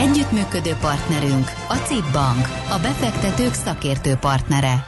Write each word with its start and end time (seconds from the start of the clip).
Együttműködő 0.00 0.76
partnerünk 0.80 1.50
a 1.68 1.74
CIP 1.74 2.12
Bank, 2.12 2.48
a 2.70 2.78
befektetők 2.82 3.54
szakértő 3.54 4.14
partnere. 4.14 4.84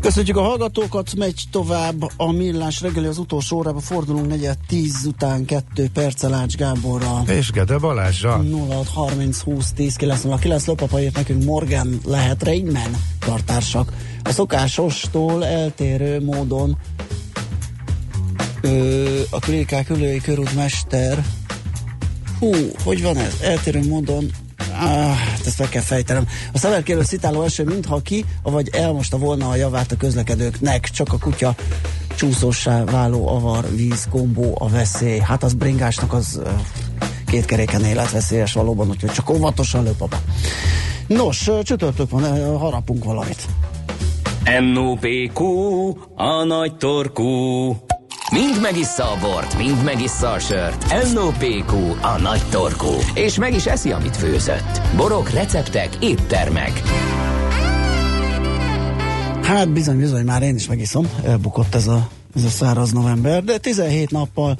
Köszönjük 0.00 0.36
a 0.36 0.42
hallgatókat, 0.42 1.14
megy 1.16 1.42
tovább 1.50 2.02
a 2.16 2.32
millás 2.32 2.80
reggeli 2.80 3.06
az 3.06 3.18
utolsó 3.18 3.56
órába 3.56 3.80
fordulunk 3.80 4.28
negyed 4.28 4.56
tíz 4.66 5.04
után 5.06 5.44
kettő 5.44 5.88
perccel 5.92 6.34
Ács 6.34 6.56
Gáborra. 6.56 7.22
És 7.26 7.50
Gede 7.50 7.78
Balázsra. 7.78 8.42
0630 8.68 9.40
20 9.40 9.72
10 9.72 9.96
909 9.96 10.66
Lopapa 10.66 11.00
írt 11.00 11.16
nekünk 11.16 11.44
Morgan 11.44 12.00
lehet 12.04 12.42
Rainman 12.42 12.90
kartársak. 13.20 13.92
A 14.22 14.30
szokásostól 14.30 15.44
eltérő 15.44 16.24
módon 16.24 16.78
ö, 18.60 19.20
a 19.30 19.38
Klikák 19.38 19.90
ülői 19.90 20.20
körútmester 20.20 21.24
hú, 22.38 22.52
hogy 22.84 23.02
van 23.02 23.16
ez? 23.16 23.34
Eltérő 23.42 23.88
módon 23.88 24.30
Ah, 24.80 25.16
ezt 25.46 25.58
meg 25.58 25.68
kell 25.68 25.82
fejtenem. 25.82 26.26
A 26.52 26.58
szemelkélő 26.58 27.02
szitáló 27.02 27.42
eső 27.42 27.64
mintha 27.64 28.00
ki, 28.00 28.24
vagy 28.42 28.68
elmosta 28.72 29.18
volna 29.18 29.48
a 29.48 29.56
javát 29.56 29.92
a 29.92 29.96
közlekedőknek, 29.96 30.88
csak 30.88 31.12
a 31.12 31.18
kutya 31.18 31.54
csúszósá 32.16 32.84
váló 32.84 33.28
avar, 33.28 33.64
víz, 33.76 34.06
kombó, 34.10 34.56
a 34.58 34.68
veszély. 34.68 35.18
Hát 35.18 35.42
az 35.42 35.54
bringásnak 35.54 36.12
az 36.12 36.40
két 37.26 37.44
keréken 37.44 37.84
életveszélyes 37.84 38.52
valóban, 38.52 38.88
úgyhogy 38.88 39.10
csak 39.10 39.30
óvatosan 39.30 39.84
lőpapa. 39.84 40.20
Nos, 41.06 41.50
csütörtök 41.62 42.10
van, 42.10 42.56
harapunk 42.58 43.04
valamit. 43.04 43.46
NOPQ, 44.72 45.44
a 46.14 46.44
nagy 46.44 46.76
torkú. 46.76 47.76
Mind 48.32 48.60
megissza 48.60 49.12
a 49.12 49.18
bort, 49.20 49.56
mind 49.56 49.84
megissza 49.84 50.30
a 50.30 50.38
sört. 50.38 51.12
NOPQ, 51.12 51.72
a 52.02 52.20
nagy 52.20 52.42
torkú. 52.50 52.92
És 53.14 53.38
meg 53.38 53.54
is 53.54 53.66
eszi, 53.66 53.92
amit 53.92 54.16
főzött. 54.16 54.80
Borok, 54.96 55.30
receptek, 55.30 55.88
éttermek. 56.00 56.82
Hát 59.42 59.72
bizony, 59.72 59.98
bizony, 59.98 60.24
már 60.24 60.42
én 60.42 60.54
is 60.54 60.68
megiszom. 60.68 61.10
Elbukott 61.24 61.74
ez 61.74 61.86
a, 61.86 62.08
ez 62.36 62.44
a 62.44 62.48
száraz 62.48 62.92
november, 62.92 63.44
de 63.44 63.58
17 63.58 64.10
nappal 64.10 64.56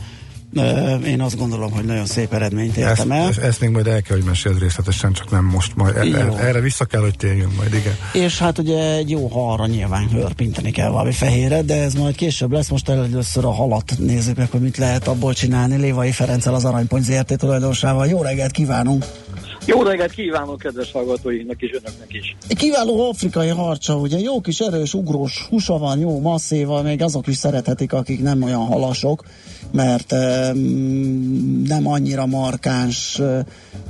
én 1.07 1.21
azt 1.21 1.39
gondolom, 1.39 1.73
hogy 1.73 1.85
nagyon 1.85 2.07
szép 2.07 2.33
eredményt 2.33 2.77
értem 2.77 3.13
el. 3.13 3.29
Ezt, 3.29 3.39
ezt 3.39 3.61
még 3.61 3.71
majd 3.71 3.87
el 3.87 4.03
kell, 4.03 4.17
hogy 4.17 4.27
meséld 4.27 4.59
részletesen, 4.59 5.13
csak 5.13 5.31
nem 5.31 5.45
most 5.45 5.77
majd. 5.77 5.97
El, 5.97 6.39
erre 6.39 6.61
vissza 6.61 6.85
kell, 6.85 7.01
hogy 7.01 7.17
térjünk 7.17 7.57
majd, 7.57 7.75
igen. 7.75 7.97
És 8.13 8.39
hát 8.39 8.59
ugye 8.59 8.97
egy 8.97 9.11
jó 9.11 9.27
halra 9.27 9.67
nyilván 9.67 10.09
hörpinteni 10.09 10.71
kell 10.71 10.91
valami 10.91 11.13
fehérre, 11.13 11.63
de 11.63 11.83
ez 11.83 11.95
majd 11.95 12.15
később 12.15 12.53
lesz. 12.53 12.69
Most 12.69 12.89
először 12.89 13.45
a 13.45 13.53
halat 13.53 13.95
nézzük 13.99 14.37
meg, 14.37 14.51
hogy 14.51 14.61
mit 14.61 14.77
lehet 14.77 15.09
abból 15.09 15.35
csinálni. 15.35 15.77
Lévai 15.77 16.13
Ferenccel 16.13 16.55
az 16.55 16.65
Aranypont 16.65 17.05
ZRT 17.05 17.37
tulajdonosával. 17.39 18.07
Jó 18.07 18.23
reggelt 18.23 18.51
kívánunk! 18.51 19.05
Jó 19.69 19.83
reggelt 19.83 20.11
kívánok 20.11 20.59
kedves 20.59 20.93
hallgatóinknak 20.93 21.63
és 21.63 21.71
önöknek 21.71 22.13
is. 22.13 22.37
Kiváló 22.49 23.09
afrikai 23.09 23.49
harcsa, 23.49 23.97
ugye 23.97 24.19
jó 24.19 24.41
kis 24.41 24.61
erős, 24.61 24.95
ugrós 24.95 25.47
húsa 25.49 25.79
van, 25.79 25.99
jó 25.99 26.21
masszéval, 26.21 26.83
még 26.83 27.03
azok 27.03 27.27
is 27.27 27.37
szerethetik, 27.37 27.93
akik 27.93 28.23
nem 28.23 28.43
olyan 28.43 28.67
halasok, 28.67 29.25
mert 29.73 30.12
um, 30.12 31.62
nem 31.67 31.87
annyira 31.87 32.27
markáns, 32.27 33.21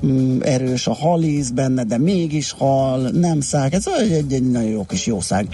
um, 0.01 0.39
erős 0.43 0.87
a 0.87 0.95
halíz 0.95 1.51
benne, 1.51 1.85
de 1.85 1.99
mégis 1.99 2.53
hal, 2.53 3.01
nem 3.01 3.41
szág, 3.41 3.75
ez 3.75 3.87
egy, 4.01 4.13
egy, 4.13 4.33
egy 4.33 4.51
nagyon 4.51 4.71
jó 4.71 4.85
kis 4.85 5.07
jószág. 5.07 5.47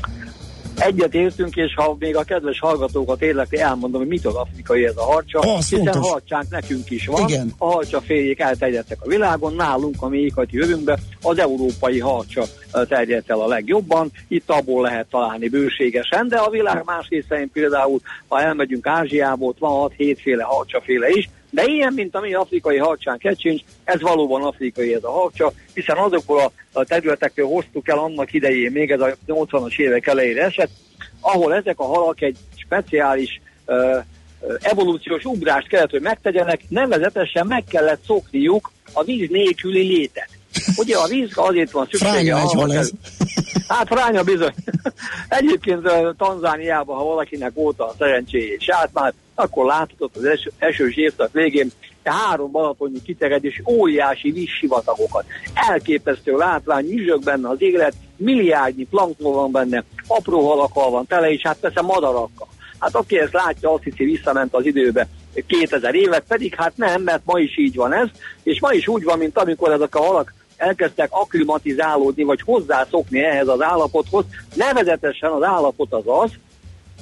Egyet 0.78 1.14
értünk, 1.14 1.56
és 1.56 1.74
ha 1.74 1.96
még 1.98 2.16
a 2.16 2.22
kedves 2.22 2.58
hallgatókat 2.60 3.22
érdekli, 3.22 3.58
elmondom, 3.58 4.00
hogy 4.00 4.08
mitől 4.10 4.36
afrikai 4.36 4.84
ez 4.84 4.96
a 4.96 5.02
harcsa, 5.02 5.38
Az 5.38 5.68
hiszen 5.68 5.84
fontos. 5.84 6.10
harcsánk 6.10 6.50
nekünk 6.50 6.90
is 6.90 7.06
van. 7.06 7.28
Igen. 7.28 7.52
A 7.58 7.66
harcsa 7.72 8.00
féljék 8.00 8.40
elterjedtek 8.40 8.98
a 9.02 9.08
világon, 9.08 9.54
nálunk 9.54 9.94
a 9.98 10.08
mi 10.08 10.18
éghajti 10.18 10.56
jövőnkben 10.56 10.98
az 11.22 11.38
európai 11.38 11.98
harcsa 12.00 12.44
terjedt 12.88 13.30
el 13.30 13.40
a 13.40 13.46
legjobban. 13.46 14.10
Itt 14.28 14.50
abból 14.50 14.82
lehet 14.82 15.06
találni 15.10 15.48
bőségesen, 15.48 16.28
de 16.28 16.36
a 16.36 16.50
világ 16.50 16.82
más 16.84 17.06
részein 17.08 17.50
például, 17.52 18.00
ha 18.28 18.40
elmegyünk 18.40 18.86
Ázsiába, 18.86 19.44
ott 19.46 19.58
van 19.58 19.90
6-7 19.98 20.16
féle 20.22 20.42
harcsaféle 20.42 21.08
is, 21.08 21.28
de 21.54 21.64
ilyen, 21.64 21.92
mint 21.92 22.14
a 22.14 22.20
mi 22.20 22.34
afrikai 22.34 22.76
harcsán 22.76 23.18
kecsincs, 23.18 23.62
ez 23.84 24.00
valóban 24.00 24.42
afrikai 24.42 24.94
ez 24.94 25.04
a 25.04 25.10
harcsa, 25.10 25.52
hiszen 25.74 25.96
azokból 25.96 26.40
a, 26.40 26.52
a 26.72 26.84
területekről 26.84 27.46
hoztuk 27.46 27.88
el 27.88 27.98
annak 27.98 28.32
idején, 28.32 28.72
még 28.72 28.90
ez 28.90 29.00
a 29.00 29.16
80-as 29.26 29.78
évek 29.78 30.06
elejére 30.06 30.44
esett, 30.44 30.70
ahol 31.20 31.54
ezek 31.54 31.78
a 31.78 31.84
halak 31.84 32.20
egy 32.20 32.36
speciális 32.56 33.40
ö, 33.66 33.98
ö, 34.40 34.54
evolúciós 34.60 35.24
ugrást 35.24 35.68
kellett, 35.68 35.90
hogy 35.90 36.00
megtegyenek, 36.00 36.60
nevezetesen 36.68 37.46
meg 37.46 37.64
kellett 37.64 38.04
szokniuk 38.06 38.72
a 38.92 39.04
víz 39.04 39.28
nélküli 39.30 39.86
létet. 39.86 40.28
Ugye 40.76 40.96
a 40.96 41.06
víz 41.06 41.30
azért 41.34 41.70
van 41.70 41.84
szüksége. 41.90 42.10
Fránya 42.10 42.36
a 42.36 42.74
ez. 42.74 42.90
Hát 43.68 43.86
fránya 43.86 44.22
bizony. 44.22 44.54
Egyébként 45.28 45.88
Tanzániában, 46.16 46.96
ha 46.96 47.04
valakinek 47.04 47.52
volt 47.54 47.80
a 47.80 47.94
szerencséje 47.98 48.54
és 48.54 48.68
át 48.68 48.90
már, 48.92 49.14
akkor 49.34 49.64
láthatott 49.64 50.16
az 50.16 50.24
eső, 50.24 50.52
esős 50.58 50.96
évszak 50.96 51.32
végén 51.32 51.70
három 52.04 52.50
balatonnyi 52.50 53.02
kiterjedés 53.02 53.62
óriási 53.66 54.30
vízsivatagokat. 54.30 55.24
Elképesztő 55.54 56.36
látvány, 56.36 56.84
nyüzsög 56.84 57.22
benne 57.22 57.48
az 57.48 57.62
élet, 57.62 57.94
milliárdnyi 58.16 58.84
plankton 58.84 59.32
van 59.32 59.50
benne, 59.50 59.84
apró 60.06 60.48
halakkal 60.48 60.90
van 60.90 61.06
tele, 61.06 61.30
és 61.30 61.42
hát 61.42 61.56
persze 61.60 61.80
madarakkal. 61.80 62.48
Hát 62.78 62.94
aki 62.94 63.18
ezt 63.18 63.32
látja, 63.32 63.72
azt 63.72 63.82
hiszi 63.82 64.04
visszament 64.04 64.54
az 64.54 64.66
időbe 64.66 65.08
2000 65.46 65.94
évet, 65.94 66.24
pedig 66.28 66.54
hát 66.54 66.76
nem, 66.76 67.02
mert 67.02 67.22
ma 67.24 67.38
is 67.38 67.58
így 67.58 67.74
van 67.74 67.92
ez, 67.92 68.08
és 68.42 68.60
ma 68.60 68.72
is 68.72 68.88
úgy 68.88 69.04
van, 69.04 69.18
mint 69.18 69.38
amikor 69.38 69.72
ezek 69.72 69.94
a 69.94 70.02
halak 70.02 70.34
elkezdtek 70.56 71.08
akklimatizálódni, 71.10 72.22
vagy 72.22 72.40
hozzászokni 72.44 73.24
ehhez 73.24 73.48
az 73.48 73.62
állapothoz. 73.62 74.24
Nevezetesen 74.54 75.30
az 75.30 75.42
állapot 75.42 75.92
az 75.92 76.04
az, 76.06 76.30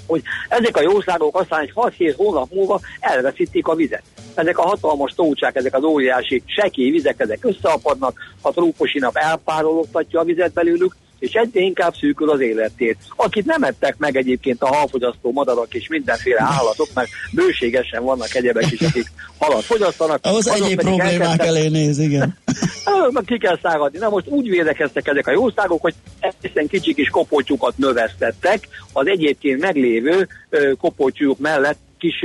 hogy 0.06 0.22
ezek 0.48 0.76
a 0.76 0.82
jószágok 0.82 1.40
aztán 1.40 1.60
egy 1.60 1.72
6-7 1.74 2.14
hónap 2.16 2.52
múlva 2.52 2.80
elveszítik 3.00 3.66
a 3.66 3.74
vizet. 3.74 4.02
Ezek 4.34 4.58
a 4.58 4.62
hatalmas 4.62 5.12
tócsák, 5.14 5.56
ezek 5.56 5.74
az 5.74 5.84
óriási 5.84 6.42
sekély 6.46 6.90
vizek, 6.90 7.20
ezek 7.20 7.44
összeapadnak, 7.44 8.18
a 8.40 8.50
trópusi 8.50 8.98
nap 8.98 9.16
elpárologtatja 9.16 10.20
a 10.20 10.24
vizet 10.24 10.52
belőlük, 10.52 10.96
és 11.22 11.33
egyre 11.33 11.60
inkább 11.60 11.94
szűkül 11.94 12.31
az 12.31 12.41
élettét. 12.41 12.97
Akit 13.16 13.44
nem 13.44 13.62
ettek 13.62 13.97
meg 13.99 14.16
egyébként 14.16 14.62
a 14.62 14.75
halfogyasztó 14.75 15.33
madarak 15.33 15.75
és 15.75 15.88
mindenféle 15.88 16.43
állatok, 16.43 16.88
mert 16.94 17.09
bőségesen 17.33 18.03
vannak 18.03 18.34
egyebek 18.34 18.71
is, 18.71 18.81
akik 18.81 19.06
halat 19.38 19.62
fogyasztanak. 19.62 20.19
Ahhoz 20.22 20.49
egyéb 20.49 20.81
problémák 20.81 21.12
elkezdtek- 21.12 21.47
elé 21.47 21.69
néz, 21.69 21.99
igen. 21.99 22.38
ki 23.27 23.38
kell 23.38 23.59
szágadni. 23.62 23.99
Na 23.99 24.09
most 24.09 24.27
úgy 24.28 24.49
védekeztek 24.49 25.09
ezek 25.09 25.27
a 25.27 25.32
jószágok, 25.32 25.81
hogy 25.81 25.94
egészen 26.21 26.66
kicsi 26.66 26.94
kis 26.94 27.09
kopótyúkat 27.09 27.78
növesztettek 27.78 28.69
az 28.93 29.06
egyébként 29.06 29.61
meglévő 29.61 30.28
ö, 30.49 30.72
mellett 31.38 31.78
kis, 32.02 32.20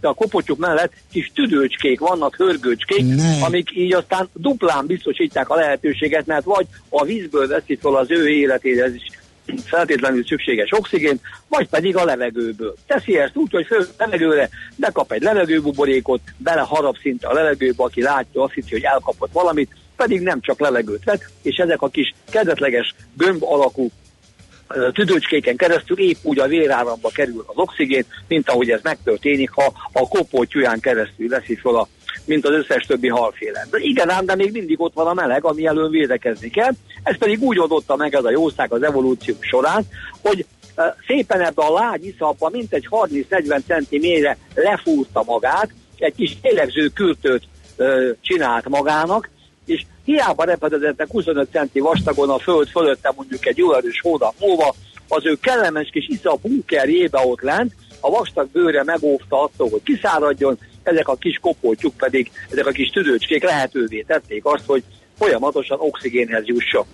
a 0.00 0.14
kopótyúk 0.14 0.58
mellett 0.58 0.92
kis 1.12 1.30
tüdőcskék 1.34 2.00
vannak, 2.00 2.36
hörgőcskék, 2.36 3.06
Ne. 3.06 3.44
amik 3.44 3.76
így 3.76 3.94
aztán 3.94 4.28
duplán 4.34 4.86
biztosítják 4.86 5.48
a 5.48 5.54
lehetőséget, 5.54 6.26
mert 6.26 6.44
vagy 6.44 6.66
a 6.88 7.04
vízből 7.04 7.48
veszi 7.48 7.76
fel 7.76 7.94
az 7.94 8.10
ő 8.10 8.28
életéhez 8.28 8.94
is 8.94 9.06
feltétlenül 9.64 10.24
szükséges 10.24 10.72
oxigént, 10.72 11.20
vagy 11.48 11.68
pedig 11.68 11.96
a 11.96 12.04
levegőből. 12.04 12.74
Teszi 12.86 13.18
ezt 13.18 13.36
úgy, 13.36 13.50
hogy 13.50 13.66
föl 13.66 13.86
levegőre, 13.98 14.48
bekap 14.76 15.12
egy 15.12 15.22
levegőbuborékot, 15.22 16.20
beleharap 16.36 16.96
szinte 17.02 17.28
a 17.28 17.32
levegőbe, 17.32 17.82
aki 17.82 18.02
látja, 18.02 18.42
azt 18.42 18.52
hiszi, 18.52 18.70
hogy 18.70 18.82
elkapott 18.82 19.32
valamit, 19.32 19.76
pedig 19.96 20.20
nem 20.20 20.40
csak 20.40 20.60
levegőt 20.60 21.04
vett, 21.04 21.30
és 21.42 21.56
ezek 21.56 21.82
a 21.82 21.88
kis 21.88 22.14
kedvetleges 22.30 22.94
gömb 23.16 23.42
alakú 23.44 23.90
tüdőcskéken 24.92 25.56
keresztül 25.56 25.98
épp 25.98 26.16
úgy 26.22 26.38
a 26.38 26.46
véráramba 26.46 27.08
kerül 27.08 27.44
az 27.46 27.56
oxigén, 27.56 28.04
mint 28.28 28.50
ahogy 28.50 28.70
ez 28.70 28.80
megtörténik, 28.82 29.50
ha 29.50 29.72
a 29.92 30.08
kopótyúján 30.08 30.80
keresztül 30.80 31.28
veszi 31.28 31.54
fel 31.54 31.74
a 31.74 31.88
mint 32.24 32.46
az 32.46 32.52
összes 32.52 32.86
többi 32.86 33.08
halféle. 33.08 33.66
De 33.70 33.78
igen 33.80 34.10
ám, 34.10 34.26
de 34.26 34.34
még 34.34 34.52
mindig 34.52 34.80
ott 34.80 34.94
van 34.94 35.06
a 35.06 35.14
meleg, 35.14 35.44
ami 35.44 35.66
elől 35.66 35.88
védekezni 35.88 36.50
kell. 36.50 36.70
Ez 37.02 37.18
pedig 37.18 37.42
úgy 37.42 37.58
adotta 37.58 37.96
meg 37.96 38.14
ez 38.14 38.24
a 38.24 38.30
jószág 38.30 38.72
az 38.72 38.82
evolúció 38.82 39.34
során, 39.40 39.86
hogy 40.22 40.46
szépen 41.06 41.40
ebbe 41.40 41.62
a 41.62 41.72
lágy 41.72 42.06
iszapba 42.06 42.48
mintegy 42.48 42.88
30-40 42.90 43.60
centi 43.66 43.98
mélyre 43.98 44.36
lefúrta 44.54 45.22
magát, 45.26 45.70
egy 45.98 46.14
kis 46.14 46.36
lélegző 46.42 46.88
kürtőt 46.88 47.42
ö, 47.76 48.10
csinált 48.20 48.68
magának, 48.68 49.28
és 49.64 49.84
hiába 50.10 50.44
repedezetnek 50.44 51.10
25 51.10 51.48
centi 51.52 51.80
vastagon 51.80 52.30
a 52.30 52.38
föld 52.38 52.68
fölötte 52.68 53.12
mondjuk 53.16 53.46
egy 53.46 53.56
jó 53.56 53.74
erős 53.74 54.00
hónap 54.00 54.34
múlva, 54.40 54.74
az 55.08 55.26
ő 55.26 55.38
kellemes 55.42 55.88
kis 55.92 56.06
isza 56.08 56.38
bunkerjébe 56.42 57.18
ott 57.24 57.40
lent, 57.40 57.72
a 58.00 58.10
vastag 58.10 58.48
bőre 58.52 58.84
megóvta 58.84 59.42
attól, 59.42 59.68
hogy 59.68 59.82
kiszáradjon, 59.82 60.58
ezek 60.82 61.08
a 61.08 61.14
kis 61.14 61.38
kopoltyúk 61.38 61.96
pedig, 61.96 62.30
ezek 62.50 62.66
a 62.66 62.70
kis 62.70 62.88
tüdőcskék 62.88 63.42
lehetővé 63.42 64.04
tették 64.06 64.44
azt, 64.44 64.66
hogy 64.66 64.82
folyamatosan 65.18 65.78
oxigénhez 65.80 66.46
jusson. 66.46 66.84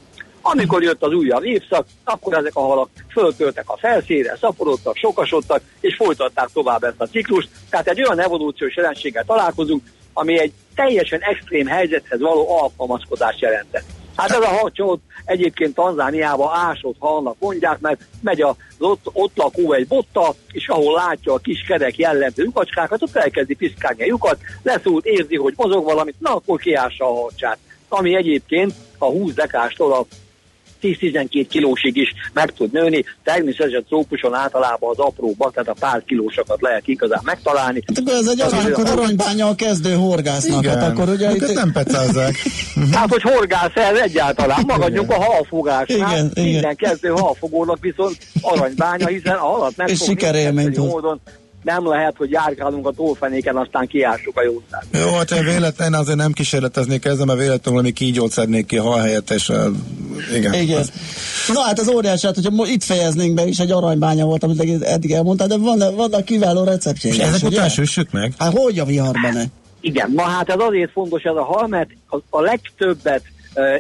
Amikor 0.41 0.83
jött 0.83 1.03
az 1.03 1.13
újabb 1.13 1.45
évszak, 1.45 1.87
akkor 2.05 2.35
ezek 2.35 2.55
a 2.55 2.61
halak 2.61 2.89
föltöltek 3.13 3.65
a 3.67 3.77
felszínre, 3.77 4.37
szaporodtak, 4.41 4.97
sokasodtak, 4.97 5.61
és 5.81 5.95
folytatták 5.97 6.49
tovább 6.53 6.83
ezt 6.85 7.01
a 7.01 7.07
ciklust. 7.07 7.49
Tehát 7.71 7.89
egy 7.89 8.03
olyan 8.03 8.21
evolúciós 8.21 8.77
jelenséggel 8.77 9.25
találkozunk, 9.25 9.83
ami 10.19 10.39
egy 10.41 10.53
teljesen 10.75 11.21
extrém 11.21 11.67
helyzethez 11.67 12.21
való 12.21 12.59
alkalmazkodást 12.59 13.41
jelentett. 13.41 13.85
Hát 14.17 14.31
ez 14.31 14.41
a 14.41 14.47
hacsót 14.47 15.01
egyébként 15.25 15.75
Tanzániában 15.75 16.55
ásott 16.55 16.97
halnak 16.99 17.37
mondják, 17.39 17.81
mert 17.81 18.01
megy 18.21 18.41
az 18.41 18.55
ott, 18.79 19.07
ott 19.13 19.37
lakó 19.37 19.73
egy 19.73 19.87
botta, 19.87 20.35
és 20.53 20.69
ahol 20.69 20.95
látja 20.95 21.33
a 21.33 21.39
kis 21.39 21.63
kerek 21.69 21.97
jellemző 21.97 22.43
lyukacskákat, 22.43 23.03
ott 23.03 23.17
elkezdi 23.17 23.55
piszkálni 23.55 24.03
a 24.03 24.07
lyukat, 24.07 24.39
leszúrt, 24.63 25.05
érzi, 25.05 25.37
hogy 25.37 25.55
mozog 25.57 25.85
valamit, 25.85 26.15
na 26.19 26.35
akkor 26.35 26.59
kiássa 26.59 27.05
a 27.05 27.21
hacsát. 27.23 27.59
Ami 27.89 28.17
egyébként 28.17 28.75
a 28.99 29.05
20 29.05 29.35
dekástól 29.35 29.93
a 29.93 30.07
10-12 30.83 31.47
kilósig 31.49 31.97
is 31.97 32.15
meg 32.33 32.53
tud 32.53 32.73
nőni. 32.73 33.05
Természetesen 33.25 33.85
trópuson 33.89 34.35
általában 34.35 34.91
az 34.91 34.99
apróbbak, 34.99 35.53
tehát 35.53 35.69
a 35.69 35.77
pár 35.81 36.03
kilósokat 36.07 36.61
lehet 36.61 36.89
igazán 36.89 37.21
megtalálni. 37.25 37.83
Hát 37.87 37.99
akkor 37.99 38.13
ez 38.13 38.29
egy 38.29 38.41
arany, 38.41 38.73
aranybánya 38.73 39.47
a 39.47 39.55
kezdő 39.55 39.95
horgásznak. 39.95 40.63
Igen. 40.63 40.79
Hát 40.79 40.91
akkor 40.91 41.09
ugye 41.09 41.27
hát 41.27 41.37
itt... 41.37 41.55
nem 41.55 41.73
pecázzák. 41.73 42.35
Hát, 42.93 43.11
hogy 43.11 43.23
horgász 43.23 43.75
ez 43.75 43.99
egyáltalán, 43.99 44.65
magadjunk 44.67 45.11
a 45.11 45.23
halfogásnál. 45.23 45.99
Igen, 45.99 46.31
igen. 46.35 46.51
Minden 46.51 46.77
kezdő 46.77 47.09
halfogónak 47.09 47.79
viszont 47.81 48.17
aranybánya, 48.41 49.07
hiszen 49.07 49.35
a 49.35 49.47
halat 49.47 49.77
meg 49.77 49.89
És 49.89 50.03
sikerélményt 50.03 50.77
módon 50.77 51.21
nem 51.67 51.89
lehet, 51.89 52.15
hogy 52.17 52.31
járkálunk 52.31 52.87
a 52.87 52.91
tófenéken, 52.91 53.57
aztán 53.57 53.87
kiássuk 53.87 54.39
a 54.39 54.43
jószág. 54.43 54.83
Jó, 54.93 55.17
hát 55.17 55.31
én 55.31 55.45
véletlen 55.45 55.95
azért 55.95 56.17
nem 56.17 56.33
kísérleteznék 56.33 57.05
ezzel, 57.05 57.25
mert 57.25 57.39
véletlenül 57.39 57.81
valami 57.81 57.93
kígyót 57.93 58.31
szednék 58.31 58.67
ki 58.67 58.77
hal 58.77 59.01
helyett, 59.01 59.31
és 59.31 59.49
uh, 59.49 59.57
igen. 60.35 60.55
Igen. 60.55 60.85
Na 61.53 61.61
hát 61.61 61.79
az 61.79 61.89
óriási, 61.89 62.27
hát 62.27 62.35
hogyha 62.35 62.67
itt 62.67 62.83
fejeznénk 62.83 63.35
be 63.35 63.47
is, 63.47 63.59
egy 63.59 63.71
aranybánya 63.71 64.25
volt, 64.25 64.43
amit 64.43 64.83
eddig 64.83 65.13
elmondtál, 65.13 65.47
de 65.47 65.57
van, 65.57 65.95
vannak 65.95 66.25
kiváló 66.25 66.65
receptjei. 66.65 67.13
És 67.13 67.19
ezek 67.19 67.51
után 67.51 67.69
süssük 67.69 68.11
meg? 68.11 68.33
Hát 68.39 68.53
hogy 68.53 68.79
a 68.79 68.85
viharban? 68.85 69.53
Igen, 69.81 70.11
na 70.15 70.23
hát 70.23 70.49
ez 70.49 70.59
azért 70.59 70.91
fontos 70.91 71.23
ez 71.23 71.35
a 71.35 71.45
hal, 71.45 71.67
mert 71.67 71.89
a, 72.09 72.17
a 72.31 72.41
legtöbbet 72.41 73.23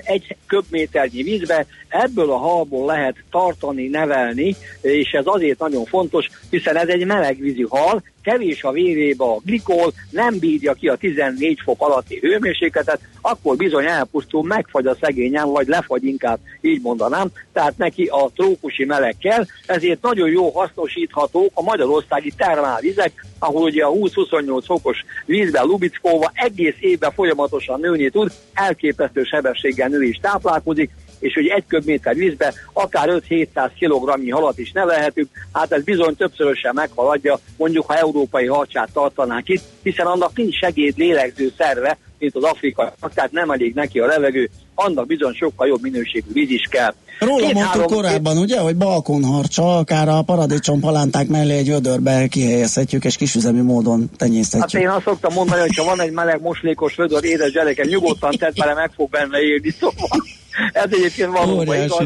egy 0.04 0.36
köbméternyi 0.46 1.22
vízbe. 1.22 1.66
Ebből 1.88 2.30
a 2.30 2.36
halból 2.36 2.86
lehet 2.86 3.16
tartani, 3.30 3.88
nevelni, 3.88 4.56
és 4.80 5.10
ez 5.10 5.24
azért 5.26 5.58
nagyon 5.58 5.84
fontos, 5.84 6.26
hiszen 6.50 6.76
ez 6.76 6.88
egy 6.88 7.06
melegvízi 7.06 7.66
hal, 7.68 8.02
kevés 8.26 8.64
a 8.64 8.70
vérébe 8.70 9.24
a 9.24 9.40
glikol, 9.44 9.92
nem 10.10 10.38
bírja 10.38 10.72
ki 10.72 10.88
a 10.88 10.96
14 10.96 11.60
fok 11.64 11.82
alatti 11.82 12.18
hőmérsékletet, 12.18 13.00
akkor 13.20 13.56
bizony 13.56 13.84
elpusztul, 13.84 14.42
megfagy 14.42 14.86
a 14.86 14.96
szegényen, 15.00 15.48
vagy 15.48 15.66
lefagy 15.66 16.04
inkább, 16.04 16.38
így 16.60 16.82
mondanám, 16.82 17.28
tehát 17.52 17.76
neki 17.76 18.04
a 18.04 18.30
trópusi 18.34 18.84
meleg 18.84 19.16
kell, 19.20 19.44
ezért 19.66 20.02
nagyon 20.02 20.28
jó 20.28 20.50
hasznosíthatók 20.50 21.50
a 21.54 21.62
magyarországi 21.62 22.32
termálvizek, 22.36 23.24
ahol 23.38 23.62
ugye 23.62 23.84
a 23.84 23.92
20-28 23.92 24.62
fokos 24.64 25.04
vízben 25.24 25.66
lubickóva 25.66 26.30
egész 26.34 26.76
évben 26.80 27.12
folyamatosan 27.12 27.80
nőni 27.80 28.10
tud, 28.10 28.32
elképesztő 28.52 29.22
sebességgel 29.22 29.88
nő 29.88 30.02
és 30.02 30.18
táplálkozik, 30.20 30.90
és 31.26 31.34
hogy 31.34 31.46
egy 31.46 31.64
köbméter 31.68 32.14
vízbe 32.14 32.54
akár 32.72 33.08
5-700 33.28 33.70
kg 33.78 34.32
halat 34.32 34.58
is 34.58 34.72
nevelhetünk, 34.72 35.28
hát 35.52 35.72
ez 35.72 35.82
bizony 35.84 36.16
többszörösen 36.16 36.74
meghaladja, 36.74 37.38
mondjuk 37.56 37.86
ha 37.86 37.96
európai 37.96 38.46
harcsát 38.46 38.88
tartanánk 38.92 39.48
itt, 39.48 39.62
hiszen 39.82 40.06
annak 40.06 40.36
nincs 40.36 40.58
segéd 40.58 40.98
lélegző 40.98 41.52
szerve, 41.58 41.98
mint 42.18 42.36
az 42.36 42.42
afrikai, 42.42 42.86
tehát 43.14 43.32
nem 43.32 43.50
elég 43.50 43.74
neki 43.74 43.98
a 43.98 44.06
levegő, 44.06 44.50
annak 44.74 45.06
bizony 45.06 45.34
sokkal 45.34 45.66
jobb 45.66 45.82
minőségű 45.82 46.32
víz 46.32 46.50
is 46.50 46.66
kell. 46.70 46.94
Róla 47.18 47.52
mondtuk 47.52 47.86
korábban, 47.86 48.38
ugye, 48.38 48.58
hogy 48.58 48.76
balkonharcsa, 48.76 49.76
akár 49.76 50.08
a 50.08 50.22
paradicsom 50.22 50.80
palánták 50.80 51.28
mellé 51.28 51.56
egy 51.56 51.68
vödörbe 51.68 52.26
kihelyezhetjük, 52.26 53.04
és 53.04 53.16
kisüzemi 53.16 53.60
módon 53.60 54.00
Hát 54.00 54.18
tenyészthetjük. 54.18 54.82
én 54.82 54.88
azt 54.88 55.04
szoktam 55.04 55.32
mondani, 55.32 55.60
hogy 55.60 55.76
ha 55.76 55.84
van 55.84 56.00
egy 56.00 56.12
meleg 56.12 56.40
moslékos 56.40 56.94
vödör, 56.94 57.24
édes 57.24 57.52
gyerekem, 57.52 57.86
nyugodtan 57.86 58.30
tedd 58.38 58.52
bele, 58.58 58.74
meg 58.74 58.90
fog 58.94 59.10
benne 59.10 59.38
élni, 59.38 59.70
szóval 59.80 60.24
ez 60.72 60.92
egyébként 60.92 61.30
valóban 61.38 61.82
igaz. 61.82 62.04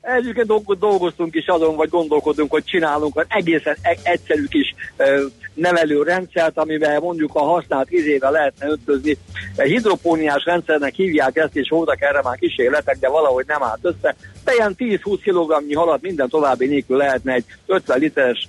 Egyébként 0.00 0.46
dolg- 0.46 0.78
dolgoztunk 0.78 1.34
is 1.34 1.46
azon, 1.46 1.76
vagy 1.76 1.88
gondolkodunk, 1.88 2.50
hogy 2.50 2.64
csinálunk 2.64 3.18
egy 3.18 3.26
egészen 3.28 3.76
e- 3.82 3.98
egyszerű 4.02 4.44
kis 4.44 4.74
nevelő 5.54 6.02
rendszert, 6.02 6.58
amivel 6.58 7.00
mondjuk 7.00 7.34
a 7.34 7.42
használt 7.42 7.90
izével 7.90 8.30
lehetne 8.30 8.66
öntözni. 8.66 9.16
Egy 9.56 9.70
hidropóniás 9.70 10.44
rendszernek 10.44 10.94
hívják 10.94 11.36
ezt, 11.36 11.56
és 11.56 11.68
voltak 11.68 12.00
erre 12.00 12.20
már 12.22 12.38
kísérletek, 12.38 12.98
de 12.98 13.08
valahogy 13.08 13.44
nem 13.46 13.62
állt 13.62 13.78
össze. 13.82 14.14
De 14.44 14.52
ilyen 14.54 14.74
10-20 14.78 15.18
kg 15.22 15.74
halat 15.76 16.02
minden 16.02 16.28
további 16.28 16.66
nélkül 16.66 16.96
lehetne 16.96 17.32
egy 17.32 17.44
50 17.66 17.98
literes 17.98 18.48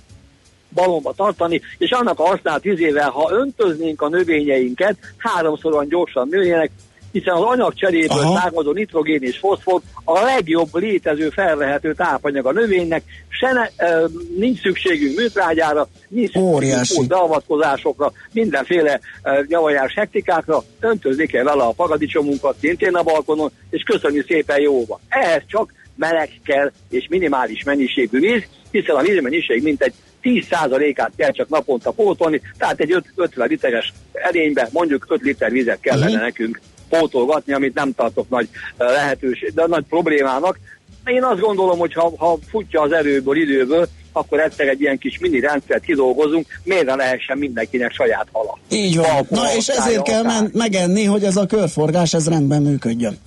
balomba 0.74 1.12
tartani, 1.12 1.60
és 1.78 1.90
annak 1.90 2.18
a 2.18 2.26
használt 2.26 2.62
vizével, 2.62 3.10
ha 3.10 3.32
öntöznénk 3.32 4.02
a 4.02 4.08
növényeinket, 4.08 4.96
háromszoran 5.16 5.88
gyorsan 5.88 6.28
nőjenek, 6.30 6.70
hiszen 7.14 7.34
az 7.34 7.42
anyagcseréből 7.42 8.18
Aha. 8.18 8.38
származó 8.38 8.72
nitrogén 8.72 9.22
és 9.22 9.38
foszfor 9.38 9.80
a 10.04 10.20
legjobb 10.20 10.68
létező 10.72 11.28
felvehető 11.28 11.94
tápanyag 11.94 12.46
a 12.46 12.52
növénynek, 12.52 13.02
se 13.28 13.52
ne, 13.52 13.86
e, 13.86 14.00
nincs 14.36 14.60
szükségünk 14.60 15.16
műtrágyára, 15.18 15.88
nincs 16.08 16.30
szükségünk 16.30 17.08
beavatkozásokra, 17.08 18.12
mindenféle 18.32 19.00
e, 19.22 19.44
javajás 19.48 19.94
hektikákra, 19.94 20.62
öntözni 20.80 21.26
kell 21.26 21.44
vele 21.44 21.62
a 21.62 21.72
paradicsomunkat 21.72 22.56
szintén 22.60 22.94
a 22.94 23.02
balkonon, 23.02 23.50
és 23.70 23.82
köszönjük 23.82 24.26
szépen 24.26 24.60
jóva. 24.60 25.00
Ehhez 25.08 25.42
csak 25.46 25.72
meleg 25.96 26.30
kell 26.44 26.72
és 26.90 27.06
minimális 27.08 27.64
mennyiségű 27.64 28.18
víz, 28.18 28.42
hiszen 28.70 28.96
a 28.96 29.02
vízmennyiség 29.02 29.62
mintegy 29.62 29.92
10%-át 30.22 31.12
kell 31.16 31.30
csak 31.30 31.48
naponta 31.48 31.90
pótolni, 31.90 32.40
tehát 32.58 32.80
egy 32.80 32.92
öt- 32.92 33.12
50 33.14 33.48
literes 33.48 33.92
edénybe 34.12 34.68
mondjuk 34.72 35.06
5 35.08 35.22
liter 35.22 35.50
vizet 35.50 35.80
kellene 35.80 36.14
Mhm. 36.14 36.20
nekünk 36.20 36.60
pótolgatni, 36.88 37.52
amit 37.52 37.74
nem 37.74 37.92
tartok 37.92 38.28
nagy 38.28 38.48
eh, 38.76 38.88
lehetőség, 38.88 39.54
de 39.54 39.66
nagy 39.66 39.84
problémának. 39.88 40.58
Én 41.04 41.22
azt 41.22 41.40
gondolom, 41.40 41.78
hogy 41.78 41.92
ha, 41.92 42.12
ha 42.16 42.38
futja 42.50 42.80
az 42.80 42.92
erőből, 42.92 43.36
időből, 43.36 43.88
akkor 44.12 44.40
egyszer 44.40 44.68
egy 44.68 44.80
ilyen 44.80 44.98
kis 44.98 45.18
mini 45.18 45.40
rendszert 45.40 45.84
kidolgozunk, 45.84 46.46
miért 46.62 46.84
ne 46.84 46.94
lehessen 46.94 47.38
mindenkinek 47.38 47.92
saját 47.92 48.26
hala. 48.32 48.58
Így 48.70 48.96
van. 48.96 49.26
Na 49.28 49.42
és 49.56 49.68
ezért 49.68 50.02
kell 50.02 50.22
men- 50.22 50.50
megenni, 50.52 51.04
hogy 51.04 51.24
ez 51.24 51.36
a 51.36 51.46
körforgás 51.46 52.14
ez 52.14 52.28
rendben 52.28 52.62
működjön. 52.62 53.18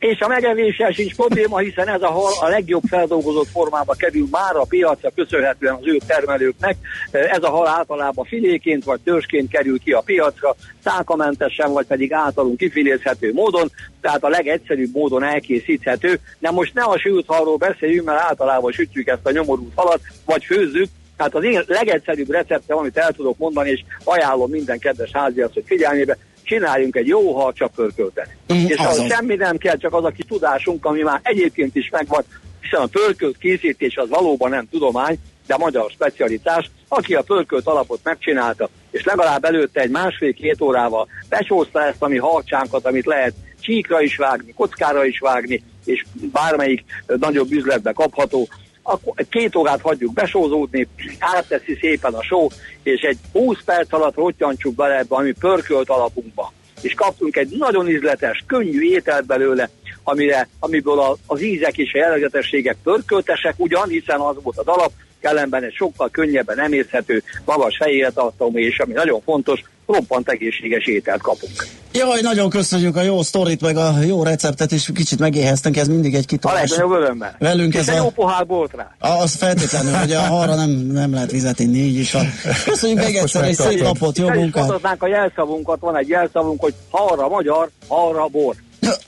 És 0.00 0.20
a 0.20 0.28
megevéssel 0.28 0.90
sincs 0.90 1.14
probléma, 1.14 1.58
hiszen 1.58 1.88
ez 1.88 2.02
a 2.02 2.10
hal 2.10 2.32
a 2.40 2.48
legjobb 2.48 2.82
feldolgozott 2.88 3.48
formába 3.48 3.94
kerül 3.94 4.26
már 4.30 4.56
a 4.56 4.64
piacra, 4.68 5.10
köszönhetően 5.14 5.74
az 5.74 5.86
ő 5.86 5.98
termelőknek. 6.06 6.76
Ez 7.10 7.42
a 7.42 7.50
hal 7.50 7.66
általában 7.66 8.24
filéként 8.24 8.84
vagy 8.84 9.00
törzsként 9.00 9.50
kerül 9.50 9.78
ki 9.78 9.92
a 9.92 10.00
piacra, 10.00 10.56
szálkamentesen 10.84 11.72
vagy 11.72 11.86
pedig 11.86 12.12
általunk 12.12 12.56
kifilézhető 12.56 13.32
módon, 13.32 13.70
tehát 14.00 14.24
a 14.24 14.28
legegyszerűbb 14.28 14.92
módon 14.92 15.22
elkészíthető. 15.22 16.20
De 16.38 16.50
most 16.50 16.74
ne 16.74 16.82
a 16.82 16.98
sült 16.98 17.26
halról 17.26 17.56
beszéljünk, 17.56 18.06
mert 18.06 18.20
általában 18.20 18.72
sütjük 18.72 19.08
ezt 19.08 19.26
a 19.26 19.30
nyomorult 19.30 19.72
halat, 19.74 20.00
vagy 20.24 20.44
főzzük, 20.44 20.88
tehát 21.16 21.34
az 21.34 21.44
én 21.44 21.62
legegyszerűbb 21.66 22.30
receptem, 22.30 22.76
amit 22.76 22.96
el 22.96 23.12
tudok 23.12 23.38
mondani, 23.38 23.70
és 23.70 23.80
ajánlom 24.04 24.50
minden 24.50 24.78
kedves 24.78 25.10
háziasz, 25.12 25.54
hogy 25.54 25.64
figyelmébe, 25.66 26.18
csináljunk 26.50 26.96
egy 26.96 27.06
jó 27.06 27.32
halcsapörköltet. 27.32 28.28
Mm, 28.52 28.66
és 28.66 28.76
ahhoz 28.76 29.06
semmi 29.06 29.34
nem 29.34 29.56
kell, 29.56 29.76
csak 29.76 29.94
az 29.94 30.04
a 30.04 30.10
kis 30.10 30.24
tudásunk, 30.28 30.84
ami 30.84 31.02
már 31.02 31.20
egyébként 31.22 31.76
is 31.76 31.88
megvan, 31.90 32.24
hiszen 32.60 32.80
a 32.80 32.86
pörkölt 32.86 33.36
készítés 33.38 33.96
az 33.96 34.08
valóban 34.08 34.50
nem 34.50 34.68
tudomány, 34.70 35.18
de 35.46 35.56
magyar 35.56 35.90
specialitás. 35.90 36.70
Aki 36.88 37.14
a 37.14 37.22
pörkölt 37.22 37.66
alapot 37.66 38.00
megcsinálta, 38.02 38.68
és 38.90 39.04
legalább 39.04 39.44
előtte 39.44 39.80
egy 39.80 39.90
másfél-két 39.90 40.60
órával 40.60 41.08
besózta 41.28 41.84
ezt 41.86 42.02
a 42.02 42.08
mi 42.08 42.18
halcsánkat, 42.18 42.86
amit 42.86 43.06
lehet 43.06 43.34
csíkra 43.60 44.00
is 44.00 44.16
vágni, 44.16 44.52
kockára 44.52 45.04
is 45.04 45.18
vágni, 45.18 45.62
és 45.84 46.04
bármelyik 46.32 46.84
nagyobb 47.06 47.50
üzletbe 47.50 47.92
kapható, 47.92 48.48
akkor 48.90 49.14
két 49.30 49.56
órát 49.56 49.80
hagyjuk 49.80 50.12
besózódni, 50.12 50.88
átteszi 51.18 51.78
szépen 51.80 52.14
a 52.14 52.22
só, 52.22 52.48
és 52.82 53.00
egy 53.00 53.18
20 53.32 53.58
perc 53.64 53.92
alatt 53.92 54.14
rottyantsuk 54.14 54.74
bele 54.74 54.98
ebbe, 54.98 55.16
ami 55.16 55.32
pörkölt 55.32 55.88
alapunkba. 55.88 56.52
És 56.82 56.94
kaptunk 56.94 57.36
egy 57.36 57.56
nagyon 57.58 57.88
ízletes, 57.88 58.44
könnyű 58.46 58.80
ételt 58.82 59.26
belőle, 59.26 59.70
amire, 60.02 60.48
amiből 60.58 60.98
a, 61.00 61.16
az 61.26 61.42
ízek 61.42 61.78
és 61.78 61.92
a 61.94 61.98
jellegzetességek 61.98 62.76
pörköltesek 62.82 63.54
ugyan, 63.56 63.88
hiszen 63.88 64.20
az 64.20 64.36
volt 64.42 64.58
az 64.58 64.66
alap, 64.66 64.92
ellenben 65.20 65.62
egy 65.62 65.74
sokkal 65.74 66.10
könnyebben 66.10 66.58
emészhető, 66.58 67.22
magas 67.44 67.76
fejértartalmú, 67.76 68.58
és 68.58 68.78
ami 68.78 68.92
nagyon 68.92 69.20
fontos, 69.20 69.62
roppant 69.92 70.28
egészséges 70.28 70.86
ételt 70.86 71.20
kapunk. 71.22 71.66
Jaj, 71.92 72.20
nagyon 72.20 72.50
köszönjük 72.50 72.96
a 72.96 73.02
jó 73.02 73.22
sztorit, 73.22 73.60
meg 73.60 73.76
a 73.76 73.94
jó 74.06 74.22
receptet, 74.22 74.72
és 74.72 74.90
kicsit 74.94 75.18
megéheztünk, 75.18 75.76
ez 75.76 75.88
mindig 75.88 76.14
egy 76.14 76.22
A 76.22 76.26
kitolás. 76.26 76.70
legnagyobb 76.70 77.02
örömmel. 77.02 77.36
Velünk 77.38 77.74
És 77.74 77.80
ez 77.80 77.88
a- 77.88 77.96
jó 77.96 78.10
pohár 78.10 78.46
bort 78.46 78.72
rá. 78.76 78.90
Az 79.22 79.34
feltétlenül, 79.34 79.92
hogy 79.92 80.12
a 80.12 80.40
arra 80.40 80.54
nem, 80.54 80.70
nem 80.70 81.12
lehet 81.12 81.30
vizet 81.30 81.58
inni, 81.60 81.78
így 81.78 81.98
is 81.98 82.12
van. 82.12 82.26
Köszönjük 82.64 83.04
még 83.04 83.16
egyszer, 83.16 83.44
egy 83.44 83.54
szép 83.54 83.82
napot, 83.82 84.18
jó 84.18 84.28
munkát! 84.28 84.70
a 84.98 85.06
jelszavunkat, 85.06 85.80
van 85.80 85.96
egy 85.96 86.08
jelszavunk, 86.08 86.60
hogy 86.60 86.74
ha 86.90 87.04
arra 87.04 87.28
magyar, 87.28 87.70
ha 87.88 88.08
arra 88.08 88.26
bor. 88.26 88.54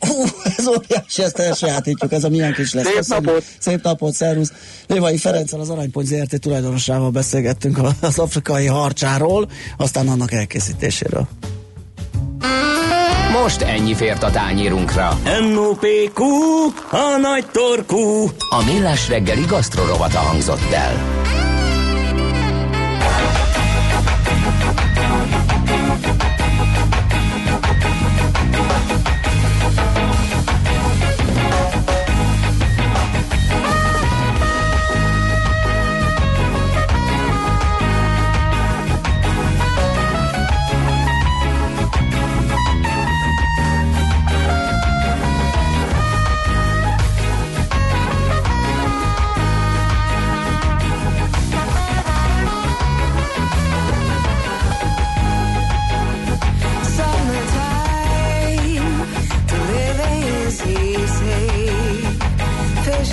Hú, 0.00 0.25
ez 0.57 0.67
óriási, 0.67 1.23
ezt 1.23 1.38
elsajátítjuk, 1.38 2.12
ez 2.12 2.25
a 2.25 2.29
milyen 2.29 2.52
kis 2.52 2.73
lesz. 2.73 2.85
Szép 2.85 2.95
Köszönjük. 2.95 3.26
napot! 3.26 3.45
Szép 3.59 3.83
napot, 3.83 4.12
szervusz! 4.14 4.52
Lévai 4.87 5.17
Ferenccel 5.17 5.61
az 5.61 5.71
Aranypont 5.71 6.07
ZRT 6.07 6.41
tulajdonosával 6.41 7.11
beszélgettünk 7.11 7.79
az 8.00 8.19
afrikai 8.19 8.67
harcsáról, 8.67 9.50
aztán 9.76 10.09
annak 10.09 10.33
elkészítéséről. 10.33 11.29
Most 13.43 13.61
ennyi 13.61 13.95
fért 13.95 14.23
a 14.23 14.31
tányérunkra. 14.31 15.19
M.O.P.Q. 15.52 16.25
A 16.91 17.17
nagy 17.21 17.47
torkú. 17.52 18.31
A 18.50 18.64
Millás 18.64 19.09
reggeli 19.09 19.45
gasztrorovata 19.45 20.19
hangzott 20.19 20.73
el. 20.73 21.21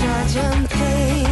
Are 0.10 0.26
jumping, 0.28 1.24
the 1.24 1.29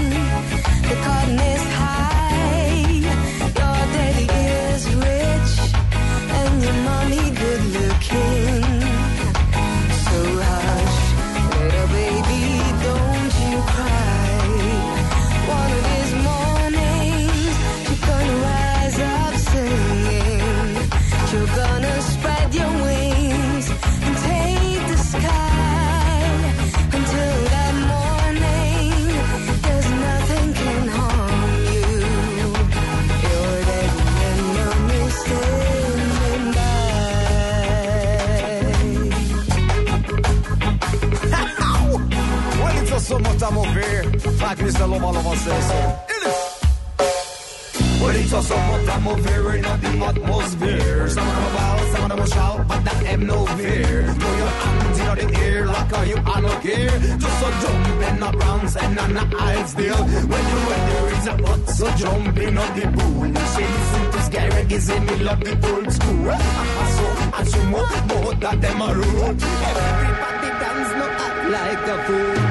a 43.48 43.54
summertime 43.54 43.78
affair, 43.78 44.04
like 44.04 44.58
Mr. 44.58 44.90
Loma 44.90 45.12
Loma 45.12 45.36
says 45.38 45.68
so. 45.68 46.00
Well, 48.02 48.16
it's 48.16 48.34
a 48.34 48.42
summertime 48.44 49.08
affair 49.08 49.56
in 49.56 49.62
the 49.62 50.06
atmosphere. 50.06 51.10
Some 51.10 51.28
of 51.28 51.36
them 51.36 51.96
some 51.96 52.12
of 52.12 52.18
them 52.18 52.28
shout, 52.28 52.68
but 52.68 52.84
that 52.84 53.06
have 53.06 53.22
no 53.22 53.46
fear. 53.46 54.14
Throw 54.14 54.38
your 54.38 54.48
hands 54.48 55.00
in 55.00 55.28
the 55.32 55.40
air 55.40 55.66
like 55.66 55.98
a 55.98 56.08
you 56.08 56.18
I 56.18 56.42
don't 56.42 56.62
care. 56.62 57.00
Just 57.00 57.46
a 57.46 57.50
jump 57.62 58.10
in 58.10 58.20
the 58.20 58.38
bronze 58.38 58.76
and 58.76 59.00
on 59.00 59.14
the 59.14 59.38
aisle 59.40 59.68
still. 59.68 60.04
When 60.06 60.44
you 60.52 60.60
weather 60.68 61.16
is 61.16 61.28
a 61.28 61.38
hot, 61.38 61.70
so 61.70 61.92
jump 61.96 62.38
in 62.38 62.58
on 62.58 62.80
the 62.80 62.86
pool. 62.96 63.26
She 63.54 63.64
listen 63.76 64.12
to 64.12 64.22
scary, 64.24 64.74
is 64.74 64.90
in 64.90 65.06
middle 65.06 65.30
of 65.30 65.40
the 65.40 65.54
old 65.72 65.92
school. 65.94 66.32
And 66.32 66.90
so, 66.98 67.06
and 67.38 67.48
so 67.48 67.64
more, 67.66 67.88
both 68.08 68.44
of 68.44 68.62
them 68.62 68.82
are 68.82 68.96
rule. 68.96 69.36
Everybody 69.70 70.50
dance, 70.62 70.92
no 71.00 71.06
act 71.26 71.50
like 71.56 71.88
a 71.88 72.04
fool. 72.06 72.47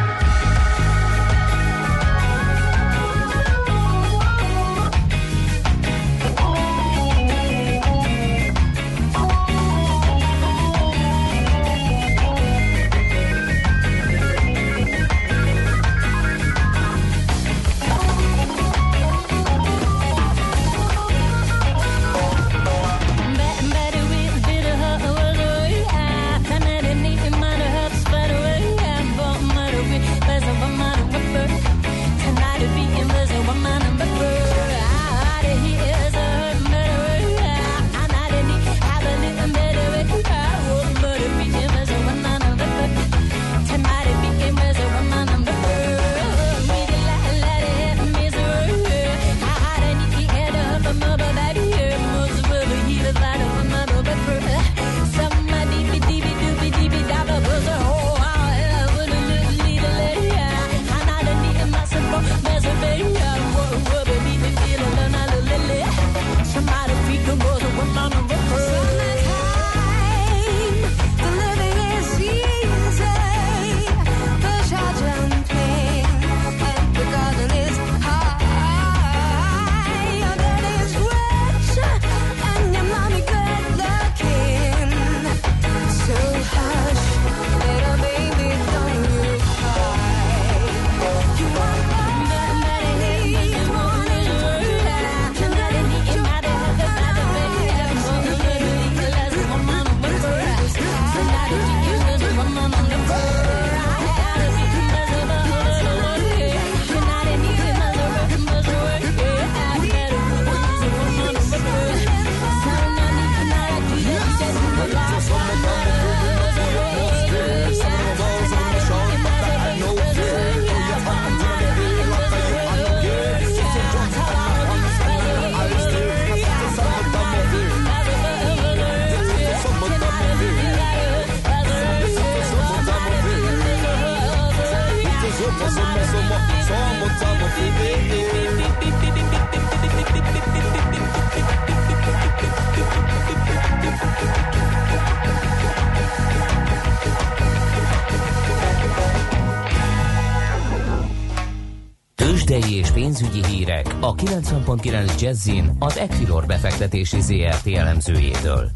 90.9 154.82 155.20
Jazzin 155.20 155.76
az 155.78 155.98
Equilor 155.98 156.46
befektetési 156.46 157.20
ZRT 157.20 157.66
elemzőjétől. 157.66 158.70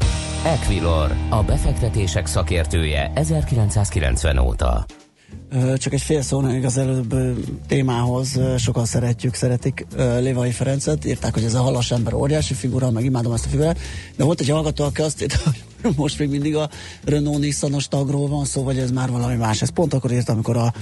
Equilor, 0.45 1.15
a 1.29 1.43
befektetések 1.43 2.25
szakértője 2.25 3.11
1990 3.15 4.37
óta. 4.37 4.85
Csak 5.77 5.93
egy 5.93 6.01
fél 6.01 6.21
szó 6.21 6.39
még 6.39 6.65
az 6.65 6.77
előbb 6.77 7.15
témához 7.67 8.39
sokan 8.57 8.85
szeretjük, 8.85 9.33
szeretik 9.33 9.85
Lévai 9.97 10.51
Ferencet, 10.51 11.05
írták, 11.05 11.33
hogy 11.33 11.43
ez 11.43 11.53
a 11.53 11.61
halas 11.61 11.91
ember 11.91 12.13
óriási 12.13 12.53
figura, 12.53 12.91
meg 12.91 13.03
imádom 13.03 13.33
ezt 13.33 13.45
a 13.45 13.49
figurát, 13.49 13.79
de 14.15 14.23
volt 14.23 14.39
egy 14.39 14.49
hallgató, 14.49 14.83
aki 14.83 15.01
azt 15.01 15.21
írta, 15.21 15.37
hogy 15.43 15.60
most 15.95 16.19
még 16.19 16.29
mindig 16.29 16.55
a 16.55 16.69
Renault 17.03 17.39
Nissanos 17.39 17.87
tagról 17.87 18.27
van 18.27 18.45
szó, 18.45 18.63
vagy 18.63 18.77
ez 18.77 18.91
már 18.91 19.11
valami 19.11 19.35
más. 19.35 19.61
Ez 19.61 19.69
pont 19.69 19.93
akkor 19.93 20.11
írtam, 20.11 20.33
amikor 20.33 20.57
a, 20.57 20.73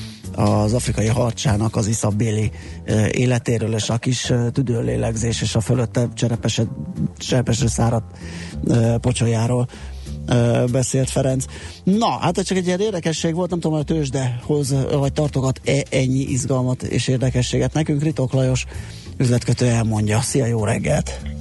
az 0.42 0.74
afrikai 0.74 1.08
harcsának 1.08 1.76
az 1.76 1.88
iszabéli 1.88 2.52
ö, 2.86 3.06
életéről 3.06 3.74
és 3.74 3.90
a 3.90 3.98
kis 3.98 4.30
ö, 4.30 4.50
tüdőlélegzés 4.50 5.42
és 5.42 5.56
a 5.56 5.62
fölötte 5.62 6.08
cserepesed, 6.14 6.68
cserepesre 7.18 7.68
száradt 7.68 8.18
ö, 8.64 8.96
pocsolyáról 9.02 9.68
beszélt 10.72 11.10
Ferenc. 11.10 11.46
Na, 11.84 12.18
hát 12.20 12.38
ez 12.38 12.46
csak 12.46 12.58
egy 12.58 12.66
ilyen 12.66 12.80
érdekesség 12.80 13.36
volt, 13.36 13.50
nem 13.50 13.60
tudom, 13.60 13.78
hogy 13.78 13.86
a 13.90 13.94
tőzsde 13.94 14.40
hoz, 14.44 14.76
vagy 14.92 15.14
tartogat-e 15.14 15.84
ennyi 15.90 16.20
izgalmat 16.20 16.84
és 16.84 17.08
érdekességet 17.08 17.74
nekünk. 17.74 18.04
Ritok 18.04 18.34
Lajos 18.34 18.66
üzletkötő 19.18 19.66
elmondja. 19.66 20.22
Szia, 20.22 20.46
jó 20.46 20.64
reggelt! 20.64 21.39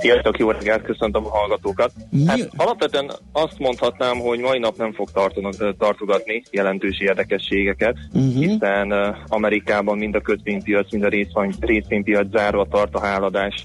Sziasztok, 0.00 0.38
jó 0.38 0.50
reggelt, 0.50 0.82
köszöntöm 0.82 1.26
a 1.26 1.28
hallgatókat. 1.28 1.92
Mi- 2.10 2.26
Hát 2.26 2.48
alapvetően 2.56 3.10
azt 3.32 3.58
mondhatnám, 3.58 4.18
hogy 4.18 4.38
mai 4.38 4.58
nap 4.58 4.76
nem 4.76 4.92
fog 4.92 5.10
tartonak, 5.10 5.76
tartogatni 5.78 6.42
jelentős 6.50 7.00
érdekességeket, 7.00 7.96
Mhm. 8.12 8.22
hiszen 8.38 8.92
uh, 8.92 9.16
Amerikában 9.28 9.98
mind 9.98 10.14
a 10.14 10.20
kötvénypiac, 10.20 10.92
mind 10.92 11.04
a 11.04 11.08
részvény, 11.08 11.52
részvénypiac 11.60 12.26
zárva 12.30 12.66
tart 12.70 12.94
a 12.94 13.00
háladás 13.00 13.64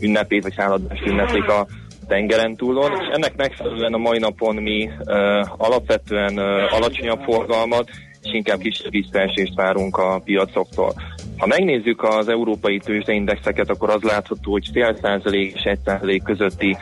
ünnepét, 0.00 0.42
vagy 0.42 0.54
háladás 0.56 1.00
ünneplik 1.06 1.48
a 1.48 1.66
tengeren 2.08 2.56
túlon, 2.56 2.92
és 2.92 3.06
ennek 3.12 3.36
megfelelően 3.36 3.92
a 3.94 3.98
mai 3.98 4.18
napon 4.18 4.54
mi 4.56 4.84
uh, 4.84 5.14
alapvetően 5.56 6.38
uh, 6.38 6.74
alacsonyabb 6.74 7.20
forgalmat, 7.22 7.90
és 8.22 8.32
inkább 8.32 8.58
kisebb 8.58 8.90
visszaesést 8.90 9.54
várunk 9.54 9.96
a 9.96 10.20
piacoktól. 10.24 10.94
Ha 11.40 11.46
megnézzük 11.46 12.02
az 12.02 12.28
európai 12.28 12.78
tőzsdeindexeket, 12.78 13.70
akkor 13.70 13.90
az 13.90 14.02
látható, 14.02 14.50
hogy 14.52 14.68
fél 14.72 14.96
százalék 15.02 15.52
és 15.54 15.62
egy 15.62 15.78
százalék 15.84 16.22
közötti 16.22 16.76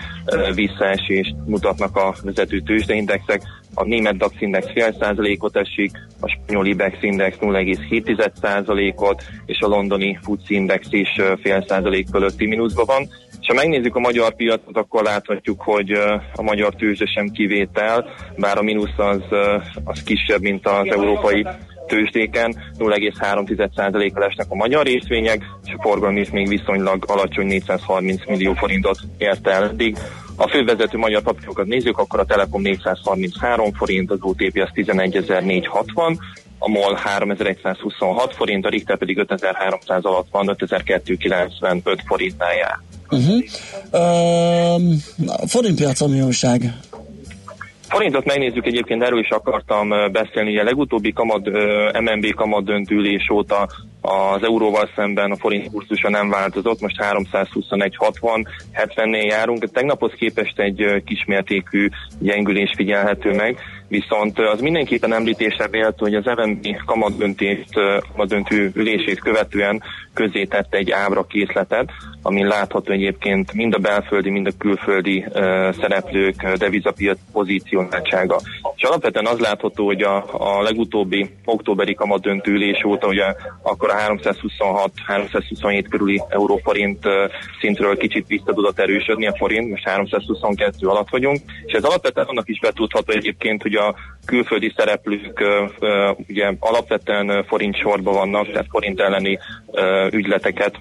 visszaesést 0.55 1.35
mutatnak 1.47 1.97
a 1.97 2.15
vezető 2.23 2.61
tőzsdeindexek. 2.61 3.43
A 3.75 3.85
német 3.85 4.17
DAX 4.17 4.35
index 4.38 4.67
fél 4.73 4.97
százalékot 5.00 5.57
esik, 5.57 5.91
a 6.21 6.29
spanyol 6.29 6.67
IBEX 6.67 6.97
index 7.00 7.37
0,7 7.41 8.31
százalékot, 8.41 9.23
és 9.47 9.61
a 9.61 9.67
londoni 9.67 10.19
FTSE 10.23 10.55
index 10.55 10.87
is 10.91 11.21
fél 11.43 11.65
százalék 11.69 12.07
fölötti 12.09 12.47
mínuszban 12.47 12.85
van. 12.87 13.09
És 13.41 13.47
ha 13.47 13.55
megnézzük 13.55 13.97
a 13.97 14.00
magyar 14.00 14.35
piacot, 14.35 14.77
akkor 14.77 15.03
láthatjuk, 15.03 15.62
hogy 15.62 15.91
a 16.35 16.43
magyar 16.43 16.75
tőzsde 16.75 17.07
sem 17.07 17.29
kivétel, 17.29 18.05
bár 18.37 18.59
a 18.59 18.62
mínusz 18.62 18.99
az, 18.99 19.23
az 19.85 20.03
kisebb, 20.03 20.41
mint 20.41 20.67
az 20.67 20.87
európai 20.91 21.47
tőzsdéken 21.88 22.54
0,3%-kal 22.78 24.25
esnek 24.25 24.47
a 24.49 24.54
magyar 24.54 24.85
részvények, 24.85 25.42
és 25.64 25.73
a 25.76 25.83
forgalom 25.83 26.16
is 26.16 26.30
még 26.30 26.49
viszonylag 26.49 27.04
alacsony 27.07 27.47
430 27.47 28.26
millió 28.26 28.52
forintot 28.52 28.99
ért 29.18 29.47
el 29.49 29.64
eddig. 29.64 29.97
A 30.37 30.49
fővezető 30.49 30.99
magyar 30.99 31.23
papírokat 31.23 31.66
nézzük, 31.66 31.99
akkor 31.99 32.21
a 32.21 32.25
Telekom 32.25 32.62
433 32.62 33.73
forint, 33.73 34.11
az 34.11 34.18
OTP 34.21 34.59
az 34.59 34.71
11.460, 34.75 36.18
a 36.59 36.68
MOL 36.68 36.95
3126 36.95 38.35
forint, 38.35 38.64
a 38.64 38.68
Richter 38.68 38.99
pedig 38.99 39.18
5300 39.18 40.04
alatt 40.04 40.26
van, 40.30 40.49
5295 40.49 42.03
forintnál 42.07 42.55
jár. 42.55 42.79
Uh-huh. 43.11 43.44
Um, 44.74 45.03
forintpiacon 45.46 46.11
mi 46.11 46.20
újság? 46.20 46.72
Forintot 47.88 48.24
megnézzük 48.24 48.66
egyébként, 48.66 49.03
erről 49.03 49.18
is 49.18 49.29
akartam 49.29 49.88
beszélni. 50.12 50.59
A 50.59 50.64
legutóbbi 50.64 51.12
kamat, 51.12 51.46
ö, 51.46 51.90
MNB 52.01 52.35
kamat 52.35 52.64
döntülés 52.64 53.31
óta 53.31 53.68
az 54.01 54.42
euróval 54.42 54.90
szemben 54.96 55.31
a 55.31 55.37
forint 55.37 55.70
kurzusa 55.70 56.11
nem 56.11 56.29
változott, 56.29 56.81
most 56.81 56.96
321.60, 57.03 58.44
70-nél 58.72 59.27
járunk. 59.27 59.70
Tegnaphoz 59.70 60.12
képest 60.12 60.59
egy 60.59 61.03
kismértékű 61.05 61.88
gyengülés 62.18 62.72
figyelhető 62.77 63.35
meg, 63.35 63.59
viszont 63.88 64.38
az 64.38 64.61
mindenképpen 64.61 65.12
említésre 65.12 65.68
vélt, 65.68 65.98
hogy 65.98 66.14
az 66.14 66.24
MNB 66.24 66.66
kamatdöntést, 66.87 67.68
kamatdöntő 68.12 68.70
ülését 68.74 69.20
követően 69.20 69.83
közé 70.14 70.44
tette 70.44 70.77
egy 70.77 70.90
ábra 70.90 71.22
készletet, 71.22 71.90
amin 72.22 72.46
látható 72.46 72.92
egyébként 72.92 73.53
mind 73.53 73.74
a 73.74 73.79
belföldi, 73.79 74.31
mind 74.31 74.46
a 74.46 74.57
külföldi 74.59 75.24
szereplők 75.81 76.48
devizapiac 76.57 77.18
pozícionáltsága. 77.33 78.40
És 78.77 78.83
alapvetően 78.83 79.27
az 79.27 79.38
látható, 79.38 79.85
hogy 79.87 80.03
a, 80.03 80.16
a 80.33 80.62
legutóbbi 80.62 81.31
októberi 81.44 81.94
kamadöntő 81.94 82.53
ülés 82.53 82.85
óta 82.85 83.07
ugye 83.07 83.24
akkor 83.62 83.90
a 83.90 83.94
326-327 83.94 85.85
körüli 85.90 86.22
euróforint 86.29 87.07
uh, 87.07 87.12
szintről 87.61 87.96
kicsit 87.96 88.27
vissza 88.27 88.53
tudott 88.53 88.79
erősödni 88.79 89.27
a 89.27 89.37
forint, 89.37 89.70
most 89.70 89.88
322 89.88 90.87
alatt 90.87 91.09
vagyunk, 91.09 91.38
és 91.64 91.72
ez 91.72 91.85
alapvetően 91.85 92.27
annak 92.27 92.48
is 92.48 92.61
betudható 92.61 93.12
egyébként, 93.12 93.62
hogy 93.62 93.74
a 93.79 93.95
külföldi 94.29 94.73
szereplők 94.77 95.45
ugye 96.29 96.53
alapvetően 96.59 97.45
forint 97.45 97.77
sorban 97.77 98.14
vannak, 98.14 98.51
tehát 98.51 98.67
forint 98.71 99.01
elleni 99.01 99.38
ügyleteket, 100.11 100.81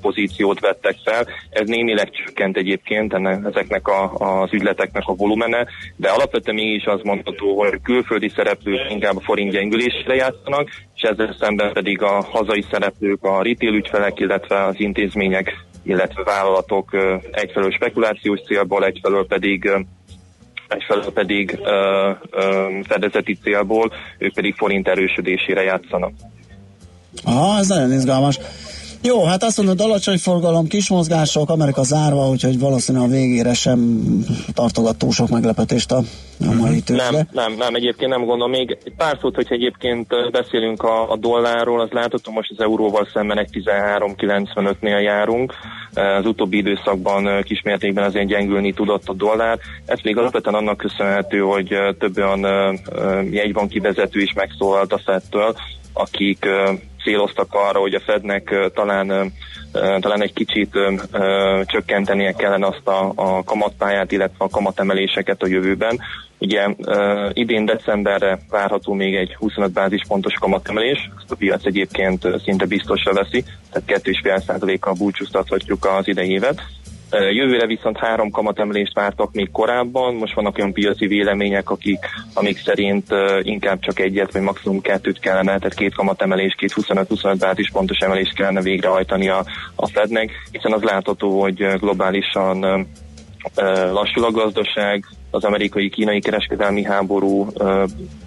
pozíciót 0.00 0.60
vettek 0.60 0.96
fel. 1.04 1.26
Ez 1.50 1.68
némileg 1.68 2.10
csökkent 2.10 2.56
egyébként 2.56 3.14
ennek, 3.14 3.44
ezeknek 3.44 3.88
a, 3.88 4.12
az 4.14 4.52
ügyleteknek 4.52 5.02
a 5.06 5.14
volumene, 5.14 5.66
de 5.96 6.08
alapvetően 6.08 6.56
mégis 6.56 6.84
az 6.84 7.00
mondható, 7.02 7.58
hogy 7.58 7.80
külföldi 7.82 8.28
szereplők 8.28 8.90
inkább 8.90 9.16
a 9.16 9.20
forint 9.20 9.52
gyengülésre 9.52 10.14
játszanak, 10.14 10.68
és 10.94 11.02
ezzel 11.02 11.36
szemben 11.38 11.72
pedig 11.72 12.02
a 12.02 12.22
hazai 12.22 12.64
szereplők, 12.70 13.24
a 13.24 13.42
retail 13.42 13.74
ügyfelek, 13.74 14.20
illetve 14.20 14.64
az 14.64 14.74
intézmények, 14.78 15.54
illetve 15.82 16.22
vállalatok 16.22 16.90
egyfelől 17.30 17.70
spekulációs 17.70 18.40
célból, 18.40 18.84
egyfelől 18.84 19.26
pedig 19.26 19.70
egyfelől 20.70 21.12
pedig 21.12 21.58
ö, 21.62 22.10
ö, 22.30 22.68
fedezeti 22.88 23.38
célból, 23.42 23.92
ők 24.18 24.34
pedig 24.34 24.54
forint 24.54 24.88
erősödésére 24.88 25.62
játszanak. 25.62 26.12
Aha, 27.24 27.58
ez 27.58 27.68
nagyon 27.68 27.92
izgalmas. 27.92 28.38
Jó, 29.02 29.24
hát 29.24 29.42
azt 29.42 29.56
mondod, 29.56 29.80
alacsony 29.80 30.18
forgalom, 30.18 30.66
kis 30.66 30.88
mozgások, 30.88 31.50
Amerika 31.50 31.82
zárva, 31.82 32.28
úgyhogy 32.28 32.58
valószínűleg 32.58 33.08
a 33.08 33.12
végére 33.12 33.54
sem 33.54 34.02
tartogat 34.54 34.96
túl 34.96 35.10
sok 35.10 35.28
meglepetést 35.28 35.92
a, 35.92 36.02
a 36.40 36.52
mai 36.60 36.80
tőzsde. 36.80 37.10
Nem, 37.10 37.28
nem, 37.32 37.52
nem, 37.58 37.74
egyébként 37.74 38.10
nem 38.10 38.24
gondolom. 38.24 38.50
Még 38.50 38.78
egy 38.84 38.92
pár 38.96 39.18
szót, 39.20 39.34
hogy 39.34 39.46
egyébként 39.48 40.30
beszélünk 40.30 40.82
a, 40.82 41.10
a 41.10 41.16
dollárról, 41.16 41.80
az 41.80 41.90
látható, 41.90 42.32
most 42.32 42.50
az 42.50 42.60
euróval 42.60 43.08
szemben 43.12 43.38
egy 43.38 43.48
13.95-nél 43.52 45.02
járunk. 45.02 45.54
Az 45.94 46.26
utóbbi 46.26 46.56
időszakban 46.56 47.42
kismértékben 47.42 48.04
azért 48.04 48.26
gyengülni 48.26 48.72
tudott 48.72 49.08
a 49.08 49.12
dollár. 49.12 49.58
Ez 49.86 49.98
még 50.02 50.16
alapvetően 50.16 50.54
annak 50.54 50.76
köszönhető, 50.76 51.38
hogy 51.38 51.74
több 51.98 52.16
olyan 52.16 52.46
jegybanki 53.30 53.78
vezető 53.78 54.20
is 54.20 54.32
megszólalt 54.32 54.92
a 54.92 55.00
Fedtől, 55.04 55.54
akik 55.92 56.46
céloztak 57.02 57.54
arra, 57.54 57.78
hogy 57.78 57.94
a 57.94 58.00
Fednek 58.00 58.70
talán 58.74 59.32
talán 59.72 60.22
egy 60.22 60.32
kicsit 60.32 60.78
csökkentenie 61.64 62.32
kellene 62.32 62.66
azt 62.66 62.86
a, 62.86 63.12
a 63.14 63.44
kamatpályát, 63.44 64.12
illetve 64.12 64.44
a 64.44 64.48
kamatemeléseket 64.48 65.42
a 65.42 65.46
jövőben. 65.46 66.00
Ugye 66.38 66.66
idén 67.32 67.64
decemberre 67.64 68.38
várható 68.48 68.92
még 68.92 69.14
egy 69.14 69.34
25 69.34 69.72
bázispontos 69.72 70.34
kamatemelés, 70.34 71.10
ezt 71.20 71.30
a 71.30 71.36
piac 71.36 71.66
egyébként 71.66 72.26
szinte 72.44 72.66
biztosra 72.66 73.12
veszi, 73.12 73.44
tehát 73.72 74.02
2,5%-kal 74.04 74.94
búcsúztathatjuk 74.94 75.84
az 75.84 76.08
idei 76.08 76.30
évet. 76.30 76.62
Jövőre 77.10 77.66
viszont 77.66 77.98
három 77.98 78.30
kamatemelést 78.30 78.94
vártak 78.94 79.32
még 79.32 79.50
korábban, 79.50 80.14
most 80.14 80.34
vannak 80.34 80.58
olyan 80.58 80.72
piaci 80.72 81.06
vélemények, 81.06 81.70
akik, 81.70 81.98
amik 82.34 82.58
szerint 82.58 83.06
inkább 83.42 83.80
csak 83.80 84.00
egyet, 84.00 84.32
vagy 84.32 84.42
maximum 84.42 84.80
kettőt 84.80 85.18
kellene, 85.18 85.58
tehát 85.58 85.74
két 85.74 85.94
kamatemelés, 85.94 86.54
két 86.58 86.72
25-25 86.76 87.36
bázispontos 87.38 87.98
emelést 87.98 88.34
kellene 88.34 88.60
végrehajtani 88.60 89.28
a, 89.28 89.44
a 89.74 89.86
Fednek, 89.86 90.30
hiszen 90.52 90.72
az 90.72 90.82
látható, 90.82 91.40
hogy 91.40 91.66
globálisan 91.78 92.86
lassul 93.92 94.24
a 94.24 94.30
gazdaság, 94.30 95.04
az 95.30 95.44
amerikai-kínai 95.44 96.20
kereskedelmi 96.20 96.84
háború, 96.84 97.46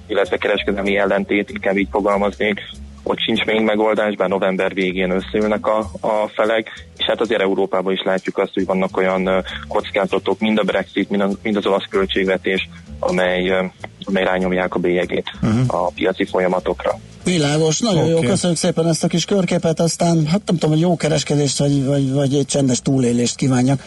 illetve 0.08 0.38
kereskedelmi 0.38 0.98
ellentét, 0.98 1.50
inkább 1.50 1.78
így 1.78 1.88
fogalmaznék, 1.92 2.62
ott 3.04 3.20
sincs 3.20 3.46
még 3.46 3.62
megoldás, 3.62 4.16
bár 4.16 4.30
november 4.30 4.74
végén 4.74 5.12
összeülnek 5.12 5.68
a, 5.68 5.78
a 6.00 6.32
felek, 6.36 6.88
és 6.98 7.06
hát 7.06 7.22
azért 7.22 7.42
Európában 7.42 7.94
is 7.94 8.02
látjuk 8.06 8.38
azt, 8.38 8.54
hogy 8.54 8.66
vannak 8.66 8.98
olyan 8.98 9.30
kockázatok, 9.68 10.40
mind 10.40 10.58
a 10.58 10.64
Brexit, 10.64 11.10
mind, 11.10 11.22
a, 11.22 11.30
mind 11.42 11.56
az 11.56 11.66
olasz 11.66 11.88
költségvetés, 11.90 12.70
amely, 13.00 13.72
amely 14.04 14.24
rányomják 14.24 14.76
a 14.76 14.80
bélyegét 14.80 15.32
uh-huh. 15.42 15.60
a 15.68 15.92
piaci 15.96 16.26
folyamatokra. 16.26 17.00
Világos, 17.24 17.80
nagyon 17.80 18.06
jó, 18.06 18.18
Oké. 18.18 18.28
köszönjük 18.28 18.60
szépen 18.60 18.88
ezt 18.88 19.04
a 19.04 19.08
kis 19.08 19.26
körképet, 19.26 19.80
aztán 19.80 20.26
hát 20.26 20.42
nem 20.46 20.58
tudom, 20.58 20.70
hogy 20.70 20.80
jó 20.80 20.96
kereskedést, 20.96 21.58
vagy, 21.58 21.86
vagy, 21.86 22.12
vagy 22.12 22.36
egy 22.36 22.46
csendes 22.46 22.82
túlélést 22.82 23.36
kívánjak. 23.36 23.84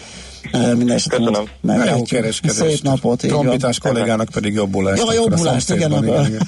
Minden 0.52 0.98
Köszönöm. 1.08 1.44
Na, 1.60 1.84
jó 1.84 2.02
kereskedést. 2.02 2.60
Szép 2.60 2.82
napot. 2.82 3.18
Trombitás 3.18 3.78
kollégának 3.78 4.28
pedig 4.28 4.54
jobbulást. 4.54 5.02
Ja, 5.02 5.08
a 5.08 5.12
jobbulást, 5.12 5.70
igen, 5.70 5.90
szomszédban, 5.90 6.24
akkor- 6.24 6.46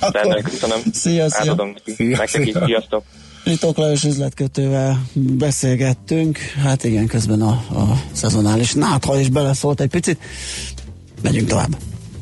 Rendben, 0.00 0.42
köszönöm. 0.42 0.78
Szia, 0.92 1.30
szia. 1.30 1.40
Átadom. 1.40 1.74
Szia, 1.96 2.16
Nektek 2.16 2.42
szia. 2.42 2.64
sziasztok. 2.64 3.02
Ritok 3.44 3.76
Lajos 3.76 4.04
üzletkötővel 4.04 5.02
beszélgettünk, 5.12 6.38
hát 6.38 6.84
igen, 6.84 7.06
közben 7.06 7.42
a, 7.42 7.50
a 7.50 8.02
szezonális 8.12 8.72
nátha 8.72 9.20
is 9.20 9.28
beleszólt 9.28 9.80
egy 9.80 9.90
picit. 9.90 10.18
Megyünk 11.22 11.48
tovább. 11.48 11.76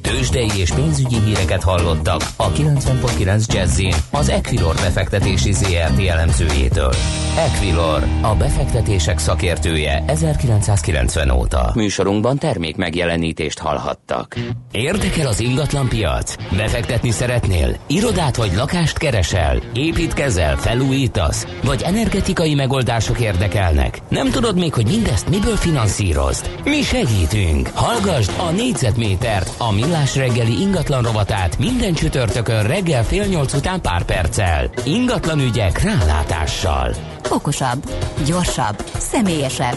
Tőzsdei 0.07 0.51
és 0.57 0.71
pénzügyi 0.71 1.21
híreket 1.21 1.63
hallottak 1.63 2.21
a 2.37 2.53
90.9 2.53 3.53
Jazzin 3.53 3.95
az 4.11 4.29
Equilor 4.29 4.75
befektetési 4.75 5.53
ZRT 5.53 6.07
elemzőjétől. 6.09 6.93
Equilor, 7.37 8.03
a 8.23 8.35
befektetések 8.35 9.19
szakértője 9.19 10.05
1990 10.07 11.31
óta. 11.31 11.71
Műsorunkban 11.75 12.39
termék 12.39 12.77
megjelenítést 12.77 13.59
hallhattak. 13.59 14.37
Érdekel 14.71 15.27
az 15.27 15.41
ingatlan 15.41 15.89
piac? 15.89 16.35
Befektetni 16.57 17.11
szeretnél? 17.11 17.77
Irodát 17.87 18.37
vagy 18.37 18.55
lakást 18.57 18.99
keresel? 18.99 19.61
Építkezel? 19.75 20.57
Felújítasz? 20.57 21.47
Vagy 21.65 21.83
energetikai 21.83 22.55
megoldások 22.55 23.21
érdekelnek? 23.21 23.99
Nem 24.09 24.31
tudod 24.31 24.59
még, 24.59 24.75
hogy 24.75 24.87
mindezt 24.87 25.29
miből 25.29 25.57
finanszírozd? 25.57 26.51
Mi 26.65 26.83
segítünk! 26.83 27.71
Hallgasd 27.75 28.33
a 28.39 28.51
négyzetmétert, 28.51 29.55
a 29.59 29.73
millás 29.73 29.95
reggeli 30.05 30.61
ingatlan 30.61 31.03
rovatát 31.03 31.59
minden 31.59 31.95
csütörtökön 31.95 32.67
reggel 32.67 33.05
fél 33.05 33.25
nyolc 33.25 33.53
után 33.53 33.81
pár 33.81 34.03
perccel. 34.03 34.71
Ingatlan 34.85 35.41
ügyek 35.41 35.83
rálátással. 35.83 36.95
Okosabb, 37.31 37.91
gyorsabb, 38.27 38.85
személyesebb. 38.99 39.77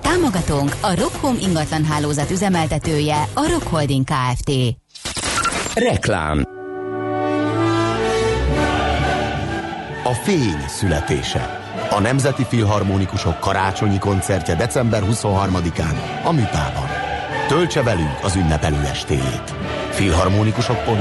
Támogatónk 0.00 0.76
a 0.80 0.94
Rockholm 0.94 1.36
ingatlan 1.40 1.84
hálózat 1.84 2.30
üzemeltetője, 2.30 3.22
a 3.34 3.48
Rock 3.50 3.66
Holding 3.66 4.04
Kft. 4.04 4.50
Reklám 5.74 6.42
A 10.04 10.12
fény 10.12 10.64
születése. 10.68 11.60
A 11.90 12.00
Nemzeti 12.00 12.44
Filharmonikusok 12.44 13.40
karácsonyi 13.40 13.98
koncertje 13.98 14.54
december 14.54 15.02
23-án 15.10 16.24
a 16.24 16.32
Műpában. 16.32 16.97
Töltse 17.48 17.82
velünk 17.82 18.18
az 18.22 18.36
ünnepelő 18.36 18.84
estéjét. 18.84 19.54
Filharmonikusok.hu 19.90 20.96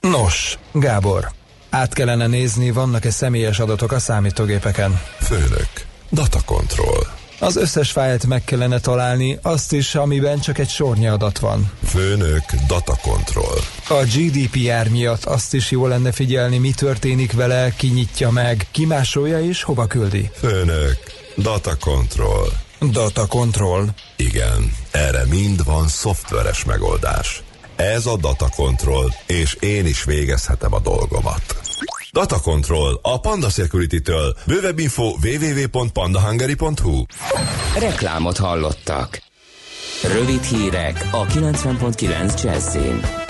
Nos, 0.00 0.58
Gábor, 0.72 1.28
át 1.70 1.92
kellene 1.92 2.26
nézni, 2.26 2.70
vannak-e 2.70 3.10
személyes 3.10 3.58
adatok 3.58 3.92
a 3.92 3.98
számítógépeken. 3.98 5.00
Főnök, 5.20 5.70
data 6.10 6.38
control. 6.44 7.06
Az 7.40 7.56
összes 7.56 7.90
fájlt 7.90 8.26
meg 8.26 8.44
kellene 8.44 8.78
találni, 8.78 9.38
azt 9.42 9.72
is, 9.72 9.94
amiben 9.94 10.40
csak 10.40 10.58
egy 10.58 10.68
sornyi 10.68 11.06
adat 11.06 11.38
van. 11.38 11.70
Főnök, 11.84 12.44
data 12.66 12.96
control. 13.02 13.58
A 13.90 14.04
GDPR 14.04 14.88
miatt 14.90 15.24
azt 15.24 15.54
is 15.54 15.70
jó 15.70 15.86
lenne 15.86 16.12
figyelni, 16.12 16.58
mi 16.58 16.70
történik 16.70 17.32
vele, 17.32 17.72
ki 17.76 17.86
nyitja 17.86 18.30
meg, 18.30 18.66
ki 18.70 18.84
másolja 18.84 19.40
és 19.40 19.62
hova 19.62 19.86
küldi. 19.86 20.30
Főnök, 20.34 20.96
data 21.36 21.76
control. 21.80 22.52
Data 22.90 23.26
control. 23.26 23.88
Igen, 24.16 24.72
erre 24.90 25.24
mind 25.30 25.64
van 25.64 25.88
szoftveres 25.88 26.64
megoldás. 26.64 27.42
Ez 27.76 28.06
a 28.06 28.16
data 28.16 28.48
control, 28.56 29.14
és 29.26 29.56
én 29.60 29.86
is 29.86 30.04
végezhetem 30.04 30.74
a 30.74 30.80
dolgomat. 30.80 31.42
Data 32.12 32.40
Control 32.40 32.98
a 33.02 33.20
Panda 33.20 33.48
Security-től. 33.48 34.36
Bővebb 34.46 34.78
info 34.78 35.04
www.pandahungary.hu 35.22 37.04
Reklámot 37.78 38.36
hallottak. 38.36 39.22
Rövid 40.02 40.42
hírek 40.42 41.08
a 41.10 41.26
90.9 41.26 42.42
Jazzin. 42.42 43.27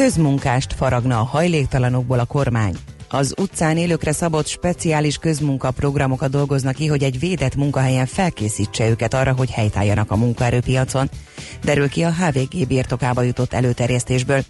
Közmunkást 0.00 0.72
faragna 0.72 1.18
a 1.18 1.22
hajléktalanokból 1.22 2.18
a 2.18 2.24
kormány. 2.24 2.74
Az 3.08 3.34
utcán 3.38 3.76
élőkre 3.76 4.12
szabott 4.12 4.46
speciális 4.46 5.16
közmunkaprogramokat 5.16 6.30
dolgoznak 6.30 6.74
ki, 6.74 6.86
hogy 6.86 7.02
egy 7.02 7.18
védett 7.18 7.54
munkahelyen 7.54 8.06
felkészítse 8.06 8.88
őket 8.88 9.14
arra, 9.14 9.32
hogy 9.32 9.50
helytálljanak 9.50 10.10
a 10.10 10.16
munkaerőpiacon. 10.16 11.10
Derül 11.64 11.88
ki 11.88 12.02
a 12.02 12.12
HVG 12.12 12.66
birtokába 12.66 13.22
jutott 13.22 13.52
előterjesztésből. 13.52 14.42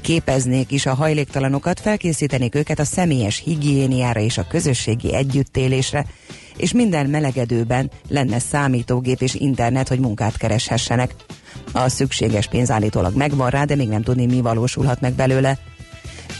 Képeznék 0.00 0.70
is 0.70 0.86
a 0.86 0.94
hajléktalanokat, 0.94 1.80
felkészítenék 1.80 2.54
őket 2.54 2.78
a 2.78 2.84
személyes 2.84 3.42
higiéniára 3.44 4.20
és 4.20 4.38
a 4.38 4.46
közösségi 4.46 5.14
együttélésre, 5.14 6.06
és 6.56 6.72
minden 6.72 7.06
melegedőben 7.06 7.90
lenne 8.08 8.38
számítógép 8.38 9.20
és 9.20 9.34
internet, 9.34 9.88
hogy 9.88 9.98
munkát 9.98 10.36
kereshessenek. 10.36 11.14
A 11.72 11.88
szükséges 11.88 12.46
pénz 12.46 12.70
állítólag 12.70 13.16
megvan 13.16 13.50
rá, 13.50 13.64
de 13.64 13.76
még 13.76 13.88
nem 13.88 14.02
tudni, 14.02 14.26
mi 14.26 14.40
valósulhat 14.40 15.00
meg 15.00 15.12
belőle. 15.12 15.58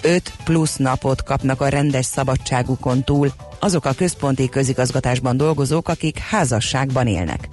5 0.02 0.32
plusz 0.44 0.76
napot 0.76 1.22
kapnak 1.22 1.60
a 1.60 1.68
rendes 1.68 2.06
szabadságukon 2.06 3.04
túl 3.04 3.32
azok 3.60 3.84
a 3.84 3.92
központi 3.92 4.48
közigazgatásban 4.48 5.36
dolgozók, 5.36 5.88
akik 5.88 6.18
házasságban 6.18 7.06
élnek. 7.06 7.48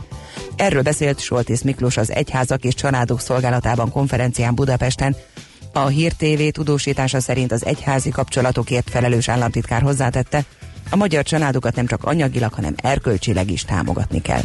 Erről 0.55 0.81
beszélt 0.81 1.19
Soltész 1.19 1.61
Miklós 1.61 1.97
az 1.97 2.11
Egyházak 2.11 2.63
és 2.63 2.73
Családok 2.73 3.19
Szolgálatában 3.19 3.91
konferencián 3.91 4.55
Budapesten. 4.55 5.15
A 5.73 5.87
Hír 5.87 6.13
TV 6.13 6.41
tudósítása 6.51 7.19
szerint 7.19 7.51
az 7.51 7.65
egyházi 7.65 8.09
kapcsolatokért 8.09 8.89
felelős 8.89 9.29
államtitkár 9.29 9.81
hozzátette, 9.81 10.43
a 10.89 10.95
magyar 10.95 11.23
családokat 11.23 11.75
nem 11.75 11.85
csak 11.85 12.03
anyagilag, 12.03 12.53
hanem 12.53 12.73
erkölcsileg 12.77 13.51
is 13.51 13.63
támogatni 13.63 14.21
kell. 14.21 14.41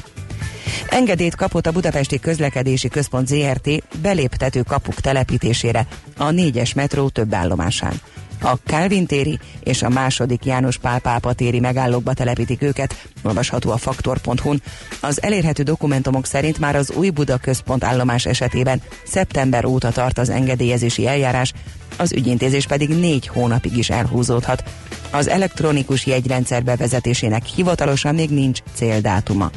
Engedélyt 0.88 1.34
kapott 1.34 1.66
a 1.66 1.72
Budapesti 1.72 2.18
Közlekedési 2.18 2.88
Központ 2.88 3.26
ZRT 3.26 3.70
beléptető 4.02 4.62
kapuk 4.62 4.94
telepítésére 4.94 5.86
a 6.16 6.30
négyes 6.30 6.74
metró 6.74 7.08
több 7.08 7.34
állomásán. 7.34 8.00
A 8.44 8.58
Kálvin 8.66 9.06
téri 9.06 9.38
és 9.60 9.82
a 9.82 9.88
második 9.88 10.44
János 10.44 10.78
Pál 10.78 10.98
Pápa 10.98 11.32
téri 11.32 11.60
megállókba 11.60 12.12
telepítik 12.12 12.62
őket, 12.62 13.08
olvasható 13.22 13.70
a 13.70 13.76
faktor.hu-n. 13.76 14.62
Az 15.00 15.22
elérhető 15.22 15.62
dokumentumok 15.62 16.26
szerint 16.26 16.58
már 16.58 16.76
az 16.76 16.90
új 16.90 17.10
Buda 17.10 17.36
központ 17.36 17.84
állomás 17.84 18.26
esetében 18.26 18.82
szeptember 19.06 19.64
óta 19.64 19.90
tart 19.90 20.18
az 20.18 20.28
engedélyezési 20.28 21.06
eljárás, 21.06 21.52
az 21.96 22.12
ügyintézés 22.12 22.66
pedig 22.66 22.88
négy 22.88 23.26
hónapig 23.26 23.76
is 23.76 23.90
elhúzódhat. 23.90 24.64
Az 25.10 25.28
elektronikus 25.28 26.06
jegyrendszer 26.06 26.64
bevezetésének 26.64 27.44
hivatalosan 27.44 28.14
még 28.14 28.30
nincs 28.30 28.58
céldátuma. 28.74 29.50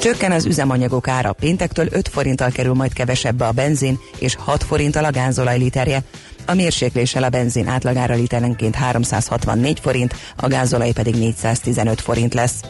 Csökken 0.00 0.32
az 0.32 0.44
üzemanyagok 0.44 1.08
ára. 1.08 1.32
Péntektől 1.32 1.86
5 1.90 2.08
forinttal 2.08 2.50
kerül 2.50 2.74
majd 2.74 2.92
kevesebbe 2.92 3.46
a 3.46 3.52
benzin, 3.52 3.98
és 4.18 4.34
6 4.38 4.64
forinttal 4.64 5.04
a 5.04 5.10
gázolaj 5.10 5.58
literje. 5.58 6.02
A 6.46 6.54
mérsékléssel 6.54 7.22
a 7.22 7.28
benzin 7.28 7.68
átlagára 7.68 8.14
literenként 8.14 8.74
364 8.74 9.80
forint, 9.80 10.14
a 10.36 10.46
gázolaj 10.46 10.92
pedig 10.92 11.14
415 11.14 12.00
forint 12.00 12.34
lesz. 12.34 12.60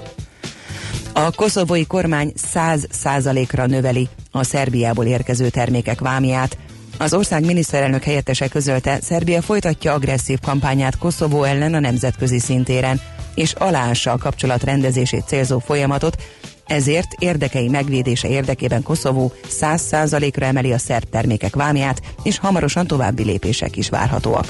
A 1.13 1.31
koszovói 1.31 1.87
kormány 1.87 2.33
100 2.35 2.87
százalékra 2.91 3.67
növeli 3.67 4.09
a 4.31 4.45
Szerbiából 4.45 5.05
érkező 5.05 5.49
termékek 5.49 6.01
vámiát. 6.01 6.59
Az 6.99 7.15
ország 7.15 7.45
miniszterelnök 7.45 8.03
helyettese 8.03 8.49
közölte, 8.49 8.99
Szerbia 9.03 9.43
folytatja 9.43 9.93
agresszív 9.93 10.39
kampányát 10.41 10.99
Koszovó 10.99 11.43
ellen 11.43 11.75
a 11.75 11.81
nemzetközi 11.81 12.39
szintéren, 12.39 13.01
és 13.35 13.53
aláássa 13.53 14.13
a 14.13 14.19
kapcsolat 14.19 14.63
rendezését 14.63 15.27
célzó 15.27 15.59
folyamatot, 15.59 16.23
ezért 16.67 17.13
érdekei 17.19 17.69
megvédése 17.69 18.29
érdekében 18.29 18.83
Koszovó 18.83 19.33
100%-ra 19.61 20.47
emeli 20.47 20.73
a 20.73 20.79
szerb 20.79 21.09
termékek 21.09 21.55
vámját, 21.55 22.01
és 22.23 22.39
hamarosan 22.39 22.87
további 22.87 23.25
lépések 23.25 23.77
is 23.77 23.89
várhatóak. 23.89 24.47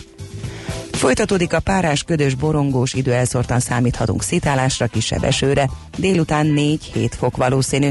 Folytatódik 0.93 1.53
a 1.53 1.61
párás, 1.61 2.03
ködös, 2.03 2.35
borongós 2.35 2.95
idő, 2.95 3.13
elszórtan 3.13 3.61
számíthatunk 3.61 4.23
szitálásra, 4.23 4.87
kisebb 4.87 5.25
esőre, 5.25 5.71
délután 5.97 6.55
4-7 6.57 7.11
fok 7.19 7.37
valószínű. 7.37 7.91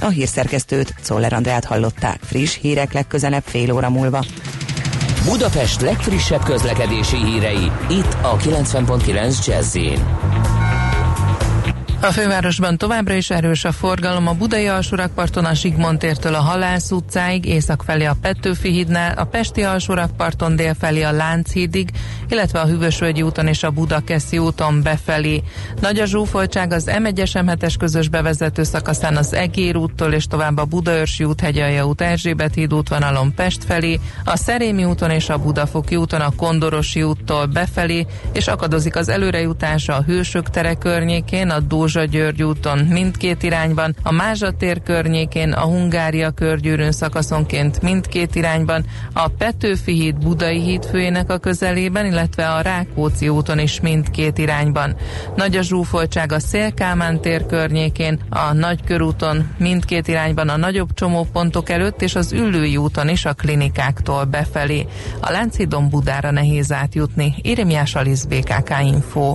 A 0.00 0.08
hírszerkesztőt, 0.08 0.94
Czoller 1.02 1.32
Andrát 1.32 1.64
hallották. 1.64 2.20
Friss 2.22 2.58
hírek 2.60 2.92
legközelebb 2.92 3.42
fél 3.46 3.72
óra 3.72 3.90
múlva. 3.90 4.24
Budapest 5.24 5.80
legfrissebb 5.80 6.42
közlekedési 6.42 7.16
hírei, 7.16 7.70
itt 7.88 8.16
a 8.22 8.36
90.9 8.36 9.46
Jazzin. 9.46 10.59
A 12.02 12.12
fővárosban 12.12 12.78
továbbra 12.78 13.14
is 13.14 13.30
erős 13.30 13.64
a 13.64 13.72
forgalom 13.72 14.26
a 14.26 14.34
Budai 14.34 14.66
alsórakparton 14.66 15.44
a 15.44 15.54
Zsigmond 15.54 15.98
tértől 15.98 16.34
a 16.34 16.40
Halász 16.40 16.90
utcáig, 16.90 17.44
észak 17.44 17.82
felé 17.82 18.04
a 18.04 18.16
Petőfi 18.20 18.70
hídnál, 18.70 19.18
a 19.18 19.24
Pesti 19.24 19.62
alsórakparton 19.62 20.56
dél 20.56 20.74
felé 20.74 21.02
a 21.02 21.12
Lánchídig, 21.12 21.90
illetve 22.28 22.60
a 22.60 22.66
Hűvösvölgyi 22.66 23.22
úton 23.22 23.46
és 23.46 23.62
a 23.62 23.70
Budakeszi 23.70 24.38
úton 24.38 24.82
befelé. 24.82 25.42
Nagy 25.80 25.98
a 25.98 26.04
zsúfoltság 26.04 26.72
az 26.72 26.90
M1-es 26.92 27.30
M7-es 27.32 27.74
közös 27.78 28.08
bevezető 28.08 28.62
szakaszán 28.62 29.16
az 29.16 29.32
Egér 29.32 29.76
úttól 29.76 30.12
és 30.12 30.26
tovább 30.26 30.58
a 30.58 30.64
Budaörsi 30.64 31.24
út, 31.24 31.40
Hegyalja 31.40 31.86
út, 31.86 32.00
Erzsébet 32.00 32.54
híd 32.54 32.74
útvonalon 32.74 33.34
Pest 33.34 33.64
felé, 33.64 34.00
a 34.24 34.36
Szerémi 34.36 34.84
úton 34.84 35.10
és 35.10 35.28
a 35.28 35.38
Budafoki 35.38 35.96
úton 35.96 36.20
a 36.20 36.32
Kondorosi 36.36 37.02
úttól 37.02 37.46
befelé, 37.46 38.06
és 38.32 38.46
akadozik 38.46 38.96
az 38.96 39.08
előrejutása 39.08 39.94
a 39.94 40.02
Hősök 40.02 40.50
tere 40.50 40.74
környékén, 40.74 41.50
a 41.50 41.60
Dózsa 41.60 41.89
György 41.94 42.42
úton 42.42 42.78
mindkét 42.78 43.42
irányban, 43.42 43.96
a 44.02 44.12
Mázsa 44.12 44.50
tér 44.50 44.82
környékén, 44.82 45.52
a 45.52 45.64
Hungária 45.64 46.30
körgyűrűn 46.30 46.92
szakaszonként 46.92 47.82
mindkét 47.82 48.34
irányban, 48.34 48.84
a 49.12 49.28
Petőfi 49.28 49.92
híd 49.92 50.16
Budai 50.16 50.60
híd 50.60 50.84
főjének 50.84 51.30
a 51.30 51.38
közelében, 51.38 52.06
illetve 52.06 52.48
a 52.48 52.60
Rákóczi 52.60 53.28
úton 53.28 53.58
is 53.58 53.80
mindkét 53.80 54.38
irányban. 54.38 54.96
Nagy 55.36 55.56
a 55.56 55.62
zsúfoltság 55.62 56.32
a 56.32 56.40
Szélkámán 56.40 57.20
tér 57.20 57.46
környékén, 57.46 58.20
a 58.28 58.52
Nagykörúton 58.52 59.54
mindkét 59.58 60.08
irányban 60.08 60.48
a 60.48 60.56
nagyobb 60.56 60.94
csomópontok 60.94 61.70
előtt, 61.70 62.02
és 62.02 62.14
az 62.14 62.32
Üllői 62.32 62.76
úton 62.76 63.08
is 63.08 63.24
a 63.24 63.32
klinikáktól 63.32 64.24
befelé. 64.24 64.86
A 65.20 65.30
Láncidon 65.30 65.88
Budára 65.88 66.30
nehéz 66.30 66.72
átjutni. 66.72 67.34
Irimiás 67.42 67.94
Alisz 67.94 68.24
BKK 68.24 68.74
Info. 68.82 69.34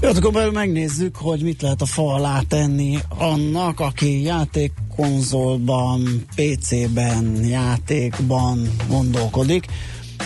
Jó, 0.00 0.08
akkor 0.08 0.32
belül 0.32 0.52
megnézzük, 0.52 1.16
hogy 1.16 1.42
mit 1.42 1.62
lehet 1.62 1.82
a 1.82 1.86
fa 1.86 2.14
alá 2.14 2.40
tenni 2.48 2.98
annak, 3.18 3.80
aki 3.80 4.22
játékkonzolban, 4.22 6.24
PC-ben, 6.34 7.44
játékban 7.44 8.70
gondolkodik. 8.88 9.66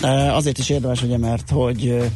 E, 0.03 0.35
Azért 0.35 0.59
is 0.59 0.69
érdemes, 0.69 1.03
ugye, 1.03 1.19
mert 1.19 1.51
hogy 1.51 1.87
e, 1.87 2.11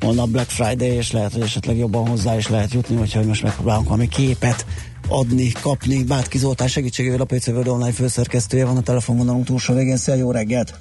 holnap 0.00 0.28
Black 0.28 0.50
Friday, 0.50 0.90
és 0.90 1.10
lehet, 1.10 1.32
hogy 1.32 1.42
esetleg 1.42 1.76
jobban 1.76 2.08
hozzá 2.08 2.36
is 2.36 2.48
lehet 2.48 2.72
jutni, 2.72 2.96
hogyha 2.96 3.22
most 3.22 3.42
megpróbálunk 3.42 3.88
valami 3.88 4.08
képet 4.08 4.66
adni, 5.08 5.52
kapni. 5.60 6.04
Bátki 6.04 6.38
Zoltán 6.38 6.68
segítségével 6.68 7.20
a 7.20 7.24
PC 7.24 7.46
World 7.46 7.68
Online 7.68 7.92
főszerkesztője 7.92 8.64
van 8.64 8.76
a 8.76 8.82
telefonvonalunk 8.82 9.44
túlsó 9.44 9.74
végén. 9.74 9.96
Szia, 9.96 10.14
jó 10.14 10.30
reggelt! 10.30 10.74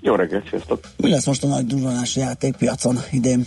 Jó 0.00 0.14
reggelt, 0.14 0.48
sziasztok! 0.48 0.80
Mi 0.96 1.10
lesz 1.10 1.26
most 1.26 1.44
a 1.44 1.46
nagy 1.46 1.66
durranás 1.66 2.16
játékpiacon 2.16 2.98
idén? 3.10 3.46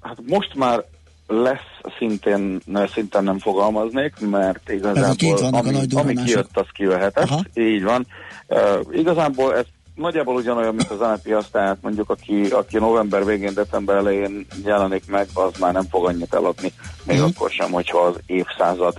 Hát 0.00 0.16
most 0.26 0.54
már 0.54 0.84
lesz 1.26 1.94
szintén, 1.98 2.60
szinten 2.92 3.24
nem 3.24 3.38
fogalmaznék, 3.38 4.14
mert 4.20 4.70
igazából 4.70 5.36
vannak 5.40 5.54
a 5.54 5.58
ami, 5.58 5.70
nagy 5.70 5.96
ami 5.96 6.14
kijött, 6.14 6.56
az 6.56 6.66
kivehetett. 6.72 7.24
Aha. 7.24 7.42
Így 7.54 7.82
van. 7.82 8.06
Uh, 8.46 8.78
igazából 8.92 9.56
ez 9.56 9.64
nagyjából 9.94 10.34
ugyanolyan, 10.34 10.74
mint 10.74 10.90
az 10.90 10.98
zenepiac, 10.98 11.50
tehát 11.50 11.76
mondjuk 11.80 12.10
aki, 12.10 12.46
aki 12.50 12.78
november 12.78 13.24
végén, 13.24 13.54
december 13.54 13.96
elején 13.96 14.46
jelenik 14.64 15.06
meg, 15.06 15.26
az 15.34 15.58
már 15.58 15.72
nem 15.72 15.84
fog 15.90 16.06
annyit 16.06 16.34
eladni, 16.34 16.72
még 17.04 17.16
Mhm. 17.18 17.26
akkor 17.26 17.50
sem, 17.50 17.70
hogyha 17.70 17.98
az 17.98 18.16
évszázad 18.26 18.94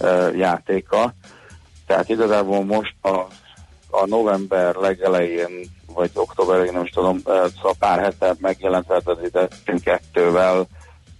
uh, 0.00 0.36
játéka. 0.36 1.14
Tehát 1.86 2.08
igazából 2.08 2.64
most 2.64 2.94
a, 3.00 3.16
a 3.90 4.06
november 4.06 4.74
legelején, 4.74 5.50
vagy 5.94 6.10
október 6.14 6.54
elején, 6.54 6.72
nem 6.72 6.84
is 6.84 6.90
tudom, 6.90 7.20
szóval 7.24 7.74
pár 7.78 7.98
hete 7.98 8.34
megjelent 8.38 8.86
2-vel, 9.66 10.64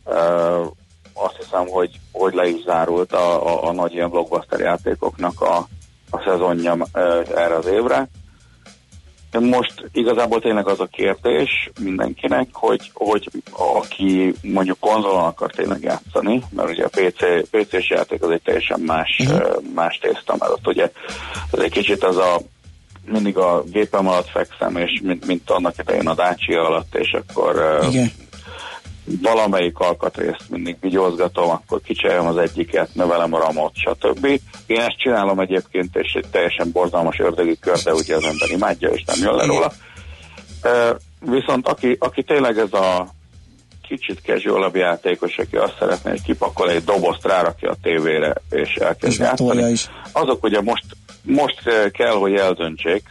uh, 0.05 0.67
azt 1.13 1.37
hiszem, 1.37 1.67
hogy, 1.67 1.91
hogy 2.13 2.35
le 2.35 2.49
is 2.49 2.63
zárult 2.63 3.13
a, 3.13 3.47
a, 3.47 3.69
a 3.69 3.73
nagy 3.73 3.93
ilyen 3.93 4.11
blockbuster 4.11 4.59
játékoknak 4.59 5.41
a, 5.41 5.57
a 6.11 6.23
szezonja 6.25 6.77
erre 7.35 7.55
az 7.55 7.67
évre. 7.67 8.09
Most 9.39 9.89
igazából 9.93 10.41
tényleg 10.41 10.69
az 10.69 10.81
a 10.81 10.87
kérdés 10.87 11.71
mindenkinek, 11.81 12.49
hogy, 12.53 12.91
hogy 12.95 13.29
aki 13.51 14.35
mondjuk 14.43 14.79
konzolon 14.81 15.25
akar 15.25 15.51
tényleg 15.51 15.83
játszani, 15.83 16.43
mert 16.51 16.71
ugye 16.71 16.85
a 16.85 16.89
PC, 16.89 17.49
PC-s 17.51 17.91
játék 17.91 18.23
az 18.23 18.31
egy 18.31 18.43
teljesen 18.43 18.81
más, 18.81 19.19
uh-huh. 19.19 19.63
más 19.75 19.99
tészta, 19.99 20.37
mert 20.39 20.53
ott 20.53 20.67
ugye 20.67 20.91
ez 21.53 21.59
egy 21.59 21.71
kicsit 21.71 22.05
az 22.05 22.17
a 22.17 22.41
mindig 23.11 23.37
a 23.37 23.63
gépem 23.63 24.09
alatt 24.09 24.29
fekszem, 24.29 24.77
és 24.77 25.01
mint, 25.03 25.27
mint 25.27 25.51
annak 25.51 25.75
idején 25.79 26.09
a 26.09 26.15
Dacia 26.15 26.67
alatt, 26.67 26.95
és 26.95 27.13
akkor 27.13 27.81
Igen. 27.91 28.11
valamelyik 29.05 29.79
alkatrészt 29.79 30.45
mindig 30.49 30.77
vigyozgatom, 30.81 31.51
akkor 31.51 31.81
kicserélem 31.81 32.27
az 32.27 32.37
egyiket, 32.37 32.95
növelem 32.95 33.35
a 33.35 33.39
ramot, 33.39 33.73
stb. 33.75 34.27
Én 34.67 34.81
ezt 34.81 34.99
csinálom 34.99 35.41
egyébként, 35.41 35.97
és 35.97 36.13
egy 36.13 36.27
teljesen 36.31 36.71
borzalmas 36.73 37.19
ördögi 37.19 37.59
kör, 37.59 37.79
de 37.79 37.95
ugye 37.95 38.17
az 38.17 38.25
ember 38.25 38.51
imádja, 38.51 38.89
és 38.89 39.05
nem 39.05 39.19
jön 39.23 39.35
le 39.35 39.45
róla. 39.45 39.73
Viszont 41.21 41.69
aki, 41.69 41.97
aki 41.99 42.23
tényleg 42.23 42.59
ez 42.59 42.73
a 42.73 43.07
kicsit 43.91 44.21
casual 44.25 44.71
játékos, 44.75 45.39
aki 45.39 45.57
azt 45.57 45.77
szeretné, 45.79 46.11
hogy 46.11 46.23
kipakol 46.23 46.71
egy 46.71 46.85
dobozt, 46.85 47.27
rárakja 47.27 47.71
a 47.71 47.77
tévére, 47.83 48.35
és 48.51 48.75
elkezd 48.75 49.13
És 49.13 49.19
játszani, 49.19 49.71
is. 49.71 49.89
azok 50.13 50.45
ugye 50.45 50.61
most, 50.61 50.85
most 51.31 51.67
eh, 51.67 51.91
kell, 51.91 52.15
hogy 52.15 52.35
eldöntsék, 52.35 53.03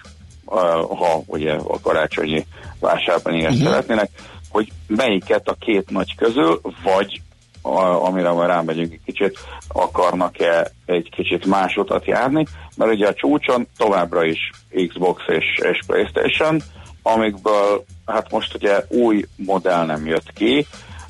eh, 0.46 0.58
ha 0.98 1.22
ugye 1.26 1.54
a 1.54 1.80
karácsonyi 1.80 2.46
vásárban 2.80 3.34
ilyet 3.34 3.50
Mhm. 3.50 3.60
uh-huh. 3.60 3.72
szeretnének, 3.72 4.10
hogy 4.50 4.72
melyiket 4.88 5.48
a 5.48 5.56
két 5.60 5.90
nagy 5.90 6.16
közül, 6.16 6.62
vagy 6.84 7.22
a, 7.62 7.80
amire 7.82 8.32
majd 8.32 8.50
rámegyünk 8.50 8.94
egy 8.94 9.02
kicsit, 9.06 9.40
akarnak-e 9.68 10.72
egy 10.86 11.10
kicsit 11.16 11.46
más 11.46 11.76
utat 11.76 12.06
járni, 12.06 12.46
mert 12.76 12.92
ugye 12.92 13.08
a 13.08 13.14
csúcson 13.14 13.68
továbbra 13.78 14.24
is 14.26 14.52
Xbox 14.88 15.24
és, 15.28 15.46
és 15.72 15.80
Playstation, 15.88 16.62
amikből 17.02 17.86
hát 18.06 18.32
most 18.32 18.56
ugye 18.56 18.84
új 18.88 19.26
modell 19.36 19.86
nem 19.86 20.06
jött 20.06 20.34
ki, 20.34 20.66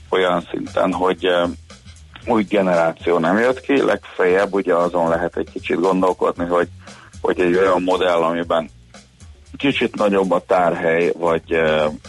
olyan 0.09 0.47
szinten, 0.51 0.93
hogy 0.93 1.25
eh, 1.25 1.49
új 2.25 2.43
generáció 2.43 3.17
nem 3.17 3.37
jött 3.37 3.61
ki, 3.61 3.81
legfeljebb 3.81 4.53
ugye 4.53 4.75
azon 4.75 5.09
lehet 5.09 5.37
egy 5.37 5.49
kicsit 5.51 5.79
gondolkodni, 5.79 6.45
hogy, 6.45 6.67
hogy 7.21 7.39
egy 7.39 7.55
olyan 7.55 7.81
modell, 7.81 8.21
amiben 8.21 8.69
kicsit 9.57 9.95
nagyobb 9.95 10.31
a 10.31 10.43
tárhely, 10.47 11.11
vagy, 11.17 11.59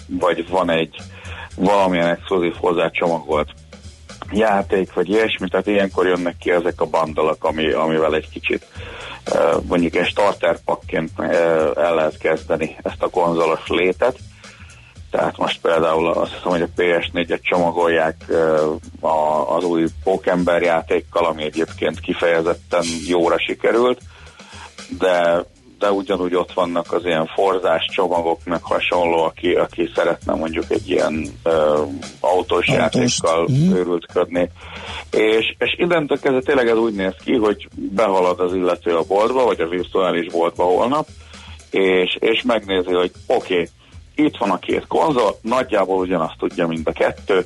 vagy 0.07 0.49
van 0.49 0.71
egy 0.71 0.97
valamilyen 1.57 2.09
exkluzív 2.09 2.55
hozzácsomagolt 2.57 3.51
játék, 4.33 4.93
vagy 4.93 5.09
ilyesmi, 5.09 5.49
tehát 5.49 5.67
ilyenkor 5.67 6.07
jönnek 6.07 6.37
ki 6.37 6.51
ezek 6.51 6.81
a 6.81 6.87
bandalak, 6.87 7.45
ami, 7.45 7.71
amivel 7.71 8.15
egy 8.15 8.29
kicsit 8.29 8.67
mondjuk 9.63 9.95
egy 9.95 10.07
starter 10.07 10.59
pakként 10.65 11.11
eh, 11.17 11.31
el 11.77 11.95
lehet 11.95 12.19
kezdeni 12.19 12.77
ezt 12.83 13.03
a 13.03 13.09
konzolos 13.09 13.67
létet. 13.67 14.19
Tehát 15.11 15.37
most 15.37 15.61
például 15.61 16.11
azt 16.11 16.33
hiszem, 16.33 16.51
hogy 16.51 16.63
a 16.63 16.69
PS4-et 16.77 17.43
csomagolják 17.43 18.25
az 19.47 19.65
új 19.65 19.87
Pókember 20.05 20.63
játékkal, 20.63 21.25
ami 21.25 21.45
egyébként 21.45 22.01
kifejezetten 22.01 22.85
jóra 23.07 23.39
sikerült, 23.39 24.01
de 24.99 25.45
de 25.81 25.93
ugyanúgy 25.93 26.35
ott 26.35 26.53
vannak 26.53 26.93
az 26.93 27.05
ilyen 27.05 27.27
forzás 27.27 27.89
csomagok, 27.93 28.39
meg 28.45 28.63
hasonló, 28.63 29.23
aki, 29.23 29.53
aki 29.53 29.91
szeretne 29.95 30.35
mondjuk 30.35 30.65
egy 30.69 30.91
ilyen 30.91 31.15
uh, 31.45 31.53
autós 32.21 32.69
Autós. 32.69 32.69
játékkal 32.69 33.49
Mhm. 33.49 33.75
őrültködni. 33.75 34.51
És, 35.11 35.55
és 35.59 35.75
innentől 35.77 36.21
kezdve 36.21 36.41
tényleg 36.41 36.69
ez 36.69 36.77
úgy 36.77 36.95
néz 36.95 37.15
ki, 37.25 37.35
hogy 37.37 37.69
behalad 37.75 38.41
az 38.41 38.55
illető 38.55 38.97
a 38.97 39.03
boltba, 39.03 39.45
vagy 39.45 39.61
a 39.61 39.69
virtuális 39.69 40.33
boltba 40.33 40.65
holnap, 40.65 41.07
és, 41.71 42.17
és 42.19 42.43
megnézi, 42.43 42.93
hogy 42.93 43.13
oké, 43.27 43.53
okay, 43.53 43.69
itt 44.15 44.37
van 44.37 44.51
a 44.51 44.59
két 44.59 44.87
konzol, 44.87 45.39
nagyjából 45.43 45.99
ugyanazt 45.99 46.39
tudja, 46.39 46.67
mint 46.67 46.89
a 46.89 46.93
kettő, 46.93 47.45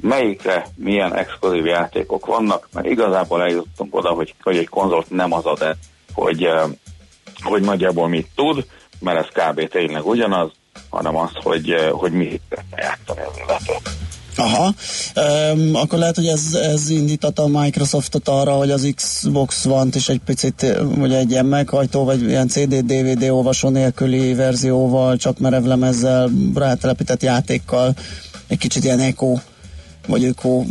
melyikre 0.00 0.66
milyen 0.76 1.14
exkluzív 1.14 1.66
játékok 1.66 2.26
vannak, 2.26 2.68
mert 2.72 2.86
igazából 2.86 3.42
eljutottunk 3.42 3.96
oda, 3.96 4.08
hogy, 4.08 4.34
hogy 4.42 4.56
egy 4.56 4.68
konzolt 4.68 5.10
nem 5.10 5.32
az 5.32 5.44
ad 5.44 5.76
hogy, 6.12 6.48
hogy 7.42 7.62
nagyjából 7.62 8.08
mit 8.08 8.28
tud, 8.34 8.66
mert 8.98 9.18
ez 9.18 9.44
kb. 9.44 9.68
tényleg 9.68 10.06
ugyanaz, 10.06 10.50
hanem 10.88 11.16
az, 11.16 11.30
hogy, 11.34 11.74
hogy 11.90 12.12
mi 12.12 12.40
játszani 12.76 13.20
az 13.20 13.36
illető. 13.44 13.72
Aha, 14.36 14.74
um, 15.54 15.74
akkor 15.74 15.98
lehet, 15.98 16.16
hogy 16.16 16.26
ez, 16.26 16.54
ez 16.54 16.90
indította 16.90 17.42
a 17.42 17.60
Microsoftot 17.60 18.28
arra, 18.28 18.52
hogy 18.52 18.70
az 18.70 18.92
Xbox 18.94 19.64
One-t 19.64 19.94
is 19.94 20.08
egy 20.08 20.20
picit, 20.24 20.66
ugye 20.98 21.18
egy 21.18 21.30
ilyen 21.30 21.46
meghajtó, 21.46 22.04
vagy 22.04 22.22
ilyen 22.22 22.48
CD-DVD 22.48 23.22
olvasó 23.22 23.68
nélküli 23.68 24.34
verzióval, 24.34 25.16
csak 25.16 25.38
merevlemezzel, 25.38 26.30
rátelepített 26.54 27.22
játékkal, 27.22 27.94
egy 28.46 28.58
kicsit 28.58 28.84
ilyen 28.84 29.00
eko, 29.00 29.34
vagy 30.06 30.24
öko 30.24 30.62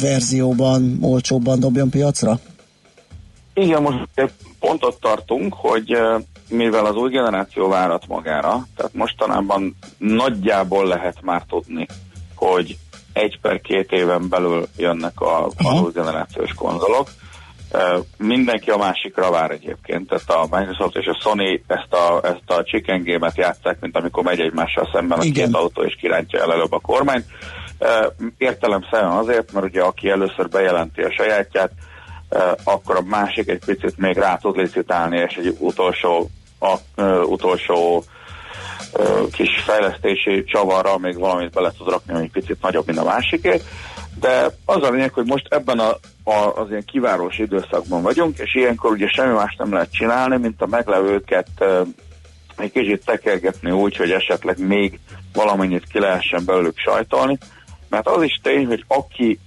verzióban, 0.00 0.98
olcsóbban 1.00 1.60
dobjon 1.60 1.90
piacra? 1.90 2.40
Igen, 3.58 3.82
most 3.82 4.08
pont 4.60 4.84
ott 4.84 5.00
tartunk, 5.00 5.54
hogy 5.54 5.98
mivel 6.48 6.84
az 6.84 6.94
új 6.94 7.10
generáció 7.10 7.68
várat 7.68 8.06
magára, 8.06 8.66
tehát 8.76 8.94
mostanában 8.94 9.76
nagyjából 9.98 10.86
lehet 10.86 11.22
már 11.22 11.42
tudni, 11.48 11.86
hogy 12.34 12.76
egy 13.12 13.38
per 13.40 13.60
két 13.60 13.92
éven 13.92 14.28
belül 14.28 14.66
jönnek 14.76 15.20
a, 15.20 15.46
az 15.46 15.80
új 15.82 15.92
generációs 15.92 16.54
konzolok. 16.54 17.08
Mindenki 18.16 18.70
a 18.70 18.76
másikra 18.76 19.30
vár 19.30 19.50
egyébként, 19.50 20.08
tehát 20.08 20.50
a 20.50 20.56
Microsoft 20.56 20.96
és 20.96 21.06
a 21.06 21.18
Sony 21.20 21.62
ezt 21.66 21.92
a, 21.92 22.20
ezt 22.22 22.50
a 22.58 22.62
chicken 22.62 23.02
game-et 23.04 23.36
játszák, 23.36 23.80
mint 23.80 23.96
amikor 23.96 24.22
megy 24.22 24.40
egymással 24.40 24.88
szemben 24.92 25.18
a 25.18 25.24
Igen. 25.24 25.44
két 25.46 25.54
autó 25.54 25.82
és 25.82 25.96
kirántja 26.00 26.40
el 26.40 26.52
előbb 26.52 26.72
a 26.72 26.78
kormányt. 26.78 27.26
Értelemszerűen 28.38 29.10
azért, 29.10 29.52
mert 29.52 29.66
ugye 29.66 29.82
aki 29.82 30.08
először 30.08 30.48
bejelenti 30.48 31.02
a 31.02 31.12
sajátját, 31.12 31.70
akkor 32.64 32.96
a 32.96 33.02
másik 33.02 33.48
egy 33.48 33.64
picit 33.64 33.98
még 33.98 34.16
rá 34.16 34.36
tud 34.36 34.56
licitálni, 34.56 35.18
és 35.28 35.34
egy 35.34 35.56
utolsó, 35.58 36.30
a, 36.60 37.02
utolsó 37.22 38.04
kis 39.32 39.60
fejlesztési 39.64 40.44
csavarral 40.44 40.98
még 40.98 41.18
valamit 41.18 41.52
bele 41.52 41.72
tud 41.78 41.88
rakni, 41.88 42.12
ami 42.12 42.22
egy 42.22 42.30
picit 42.30 42.62
nagyobb, 42.62 42.86
mint 42.86 42.98
a 42.98 43.04
másiké. 43.04 43.60
De 44.20 44.50
az 44.64 44.82
a 44.82 44.90
lényeg, 44.90 45.12
hogy 45.12 45.26
most 45.26 45.46
ebben 45.48 45.78
a, 45.78 45.90
a, 46.30 46.52
az 46.54 46.70
ilyen 46.70 46.84
kivárós 46.84 47.38
időszakban 47.38 48.02
vagyunk, 48.02 48.38
és 48.38 48.54
ilyenkor 48.54 48.90
ugye 48.90 49.08
semmi 49.08 49.32
más 49.32 49.54
nem 49.58 49.72
lehet 49.72 49.92
csinálni, 49.92 50.36
mint 50.36 50.62
a 50.62 50.66
meglevőket 50.66 51.48
ö, 51.58 51.82
egy 52.56 52.72
kicsit 52.72 53.04
tekergetni 53.04 53.70
úgy, 53.70 53.96
hogy 53.96 54.10
esetleg 54.10 54.58
még 54.58 54.98
valamennyit 55.32 55.86
ki 55.92 55.98
lehessen 55.98 56.44
belőlük 56.44 56.78
sajtolni. 56.78 57.38
Mert 57.88 58.08
az 58.08 58.22
is 58.22 58.40
tény, 58.42 58.66
hogy 58.66 58.84
aki 58.86 59.38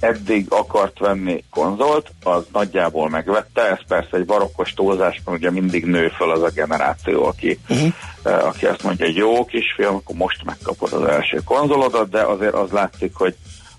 eddig 0.00 0.46
akart 0.48 0.98
venni 0.98 1.44
konzolt, 1.50 2.10
az 2.22 2.44
nagyjából 2.52 3.08
megvette, 3.08 3.70
ez 3.70 3.78
persze 3.88 4.16
egy 4.16 4.24
barokkos 4.24 4.72
túlzás, 4.72 5.20
mert 5.24 5.38
ugye 5.38 5.50
mindig 5.50 5.84
nő 5.84 6.08
föl 6.08 6.30
az 6.30 6.42
a 6.42 6.50
generáció, 6.54 7.24
aki, 7.24 7.58
uh-huh. 7.68 7.88
uh, 8.24 8.46
aki 8.46 8.66
azt 8.66 8.82
mondja, 8.82 9.06
hogy 9.06 9.16
jó 9.16 9.44
kisfiam, 9.44 9.94
akkor 9.94 10.16
most 10.16 10.44
megkapod 10.44 10.92
az 10.92 11.04
első 11.04 11.40
konzolodat, 11.44 12.10
de 12.10 12.22
azért 12.22 12.54
az 12.54 12.70
látszik, 12.70 13.14
hogy 13.14 13.34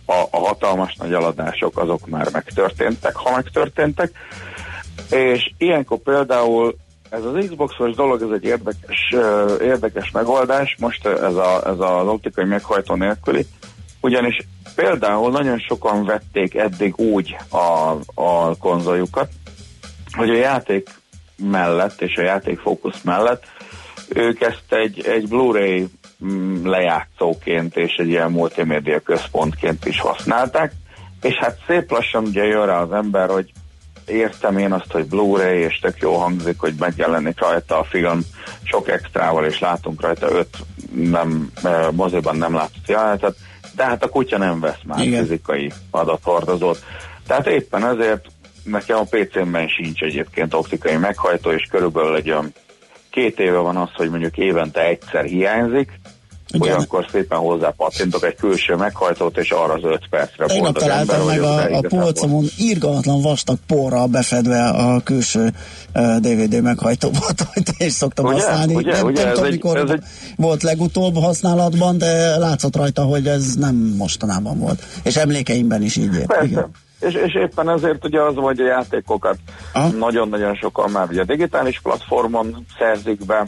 a, 0.05 0.23
a 0.31 0.37
hatalmas 0.37 0.95
nagy 0.95 1.13
eladások 1.13 1.77
azok 1.77 2.07
már 2.07 2.29
megtörténtek, 2.31 3.15
ha 3.15 3.35
megtörténtek, 3.35 4.11
és 5.09 5.51
ilyenkor 5.57 5.97
például 5.97 6.75
ez 7.09 7.23
az 7.23 7.45
Xbox-os 7.47 7.95
dolog, 7.95 8.21
ez 8.21 8.29
egy 8.33 8.43
érdekes, 8.43 9.09
uh, 9.11 9.51
érdekes 9.61 10.11
megoldás, 10.11 10.75
most 10.79 11.05
ez, 11.05 11.35
a, 11.35 11.61
ez 11.65 11.79
az 11.79 12.07
optikai 12.07 12.45
meghajtó 12.45 12.95
nélküli, 12.95 13.45
ugyanis 14.01 14.37
például 14.77 15.31
nagyon 15.31 15.59
sokan 15.59 16.05
vették 16.05 16.55
eddig 16.55 16.99
úgy 16.99 17.35
a, 17.49 17.91
a 18.21 18.57
konzoljukat, 18.57 19.29
hogy 20.11 20.29
a 20.29 20.35
játék 20.35 20.89
mellett 21.35 22.01
és 22.01 22.15
a 22.15 22.21
játékfókusz 22.21 23.01
mellett 23.01 23.43
ők 24.07 24.41
ezt 24.41 24.65
egy, 24.69 25.05
egy 25.05 25.27
Blu-ray 25.27 25.87
mm, 26.25 26.65
lejátszóként 26.65 27.77
és 27.77 27.93
egy 27.93 28.07
ilyen 28.07 28.31
multimédia 28.31 28.99
központként 28.99 29.85
is 29.85 29.99
használták, 29.99 30.71
és 31.21 31.35
hát 31.35 31.59
szép 31.67 31.91
lassan 31.91 32.23
ugye 32.23 32.43
jön 32.43 32.65
rá 32.65 32.81
az 32.81 32.91
ember, 32.91 33.29
hogy 33.29 33.51
értem 34.05 34.57
én 34.57 34.71
azt, 34.71 34.91
hogy 34.91 35.05
Blu-ray, 35.05 35.59
és 35.59 35.79
tök 35.79 35.97
jó 35.99 36.15
hangzik, 36.15 36.59
hogy 36.59 36.73
megjelenik 36.79 37.39
rajta 37.39 37.79
a 37.79 37.83
film. 37.83 38.21
Sok 38.63 38.89
extrával, 38.89 39.45
és 39.45 39.59
látunk 39.59 40.01
rajta 40.01 40.31
öt 40.31 40.57
nem, 40.93 41.51
eh, 41.63 41.87
moziban 41.91 42.37
nem 42.37 42.53
látott 42.53 42.87
jelenetet, 42.87 43.35
de 43.77 43.83
hát 43.83 44.03
a 44.03 44.09
kutya 44.09 44.37
nem 44.37 44.59
vesz 44.59 44.81
már 44.85 44.99
Igen. 44.99 45.21
fizikai 45.21 45.71
adathordozót. 45.91 46.83
Tehát 47.27 47.47
éppen 47.47 47.85
ezért 47.85 48.25
nekem 48.63 48.97
a 48.97 49.03
PC-ben 49.03 49.67
sincs 49.67 50.01
egyébként 50.01 50.53
optikai 50.53 50.95
meghajtó, 50.95 51.51
és 51.51 51.67
körülbelül 51.71 52.15
egy 52.15 52.29
olyan 52.29 52.53
két 53.09 53.39
éve 53.39 53.57
van 53.57 53.77
az, 53.77 53.89
hogy 53.93 54.09
mondjuk 54.09 54.37
évente 54.37 54.85
egyszer 54.85 55.25
hiányzik, 55.25 55.99
olyankor 56.59 57.05
szépen 57.11 57.37
hozzá 57.37 57.73
pattintok 57.77 58.23
egy 58.23 58.35
külső 58.35 58.75
meghajtót, 58.75 59.37
és 59.37 59.51
arra 59.51 59.73
az 59.73 59.83
öt 59.83 60.07
percre 60.09 60.45
Tegnap 60.45 60.77
találtam 60.77 61.25
meg 61.25 61.41
a, 61.41 61.77
a 61.77 61.81
polcomon 61.87 62.45
irgalmatlan 62.57 63.21
vastag 63.21 63.57
porral 63.67 64.07
befedve 64.07 64.67
a 64.67 65.01
külső 65.03 65.53
uh, 65.95 66.15
DVD 66.17 66.61
meghajtómat, 66.61 67.47
amit 67.53 67.73
én 67.77 67.89
szoktam 67.89 68.25
Ugye? 68.25 68.33
használni. 68.33 68.75
Ugye? 68.75 68.91
nem, 68.91 69.05
Ugye? 69.05 69.23
nem 69.23 69.33
tudom, 69.33 69.49
mikor 69.49 69.77
egy- 69.77 70.03
volt 70.35 70.63
legutóbb 70.63 71.15
használatban, 71.15 71.97
de 71.97 72.37
látszott 72.37 72.75
rajta, 72.75 73.01
hogy 73.03 73.27
ez 73.27 73.55
nem 73.55 73.75
mostanában 73.97 74.59
volt. 74.59 74.83
És 75.03 75.15
emlékeimben 75.15 75.81
is 75.83 75.95
így 75.95 76.15
ér. 76.15 76.25
Persze. 76.25 76.69
És, 76.99 77.13
és 77.13 77.35
éppen 77.35 77.69
ezért 77.69 78.05
ugye 78.05 78.21
az, 78.21 78.35
hogy 78.35 78.59
a 78.59 78.65
játékokat 78.65 79.37
nagyon-nagyon 79.97 80.55
sokan 80.55 80.91
már 80.91 81.07
ugye 81.09 81.23
digitális 81.23 81.79
platformon 81.79 82.65
szerzik 82.79 83.25
be, 83.25 83.47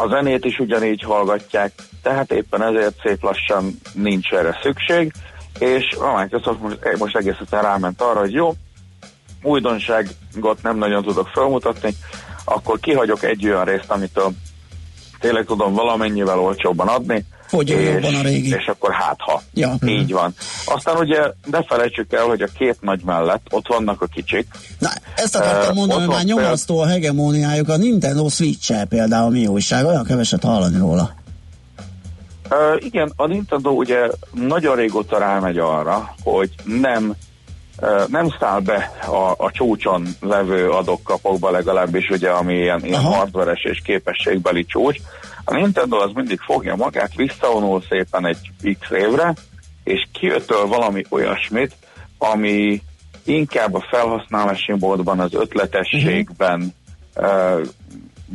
a 0.00 0.08
zenét 0.08 0.44
is 0.44 0.58
ugyanígy 0.58 1.02
hallgatják, 1.02 1.72
tehát 2.02 2.32
éppen 2.32 2.62
ezért 2.62 3.00
szép 3.02 3.22
lassan 3.22 3.80
nincs 3.92 4.32
erre 4.32 4.58
szükség, 4.62 5.12
és 5.58 5.96
a 6.00 6.20
Microsoft 6.20 6.60
most, 6.60 6.98
most 6.98 7.16
egész 7.16 7.36
egyszerűen 7.40 7.70
ráment 7.70 8.00
arra, 8.00 8.20
hogy 8.20 8.32
jó, 8.32 8.52
újdonságot 9.42 10.62
nem 10.62 10.76
nagyon 10.76 11.02
tudok 11.02 11.28
felmutatni, 11.28 11.90
akkor 12.44 12.80
kihagyok 12.80 13.22
egy 13.22 13.46
olyan 13.46 13.64
részt, 13.64 13.90
amitől 13.90 14.30
tényleg 15.18 15.44
tudom 15.44 15.74
valamennyivel 15.74 16.38
olcsóbban 16.38 16.88
adni, 16.88 17.24
És, 17.50 17.84
jobban 17.84 18.14
a 18.14 18.22
régi. 18.22 18.48
és 18.48 18.66
akkor 18.66 18.92
hát 18.92 19.16
ha. 19.18 19.42
Ja. 19.54 19.74
Így 19.86 20.12
van. 20.12 20.34
Aztán 20.64 20.96
ugye 20.96 21.20
ne 21.50 21.62
felejtsük 21.62 22.12
el, 22.12 22.24
hogy 22.24 22.42
a 22.42 22.48
két 22.58 22.76
nagy 22.80 23.00
mellett 23.04 23.46
ott 23.50 23.66
vannak 23.66 24.02
a 24.02 24.06
kicsik. 24.06 24.46
Na, 24.78 24.88
ezt 25.16 25.36
akartam 25.36 25.74
mondani, 25.74 26.00
hogy 26.00 26.14
már 26.14 26.24
nyomasztó 26.24 26.78
a 26.78 26.86
hegemóniájuk, 26.86 27.68
a 27.68 27.76
Nintendo 27.76 28.28
switch 28.28 28.84
például 28.88 29.30
mi 29.30 29.46
újság, 29.46 29.84
olyan 29.84 30.04
keveset 30.04 30.42
hallani 30.42 30.78
róla. 30.78 31.18
Uh, 32.50 32.84
igen, 32.84 33.12
a 33.16 33.26
Nintendo 33.26 33.70
ugye 33.70 34.08
nagyon 34.32 34.76
régóta 34.76 35.18
rámegy 35.18 35.58
arra, 35.58 36.14
hogy 36.22 36.50
nem 36.64 37.14
uh, 37.80 38.08
nem 38.08 38.34
száll 38.40 38.60
be 38.60 38.92
a, 39.06 39.44
a 39.44 39.50
csúcson 39.52 40.08
levő 40.20 40.68
adok-kapokba 40.68 41.50
legalábbis, 41.50 42.08
ugye, 42.08 42.30
ami 42.30 42.54
ilyen, 42.54 42.84
ilyen 42.84 43.00
hardveres 43.00 43.62
és 43.64 43.80
képességbeli 43.84 44.64
csúcs. 44.64 45.00
A 45.44 45.54
Nintendo 45.54 45.96
az 45.96 46.10
mindig 46.14 46.40
fogja 46.40 46.76
magát, 46.76 47.14
visszavonul 47.14 47.82
szépen 47.88 48.26
egy 48.26 48.50
x 48.80 48.90
évre, 48.90 49.34
és 49.84 50.06
kiötöl 50.12 50.66
valami 50.66 51.04
olyasmit, 51.08 51.76
ami 52.18 52.82
inkább 53.24 53.74
a 53.74 53.86
felhasználási 53.90 54.72
módban, 54.78 55.20
az 55.20 55.34
ötletességben, 55.34 56.74
uh, 57.16 57.66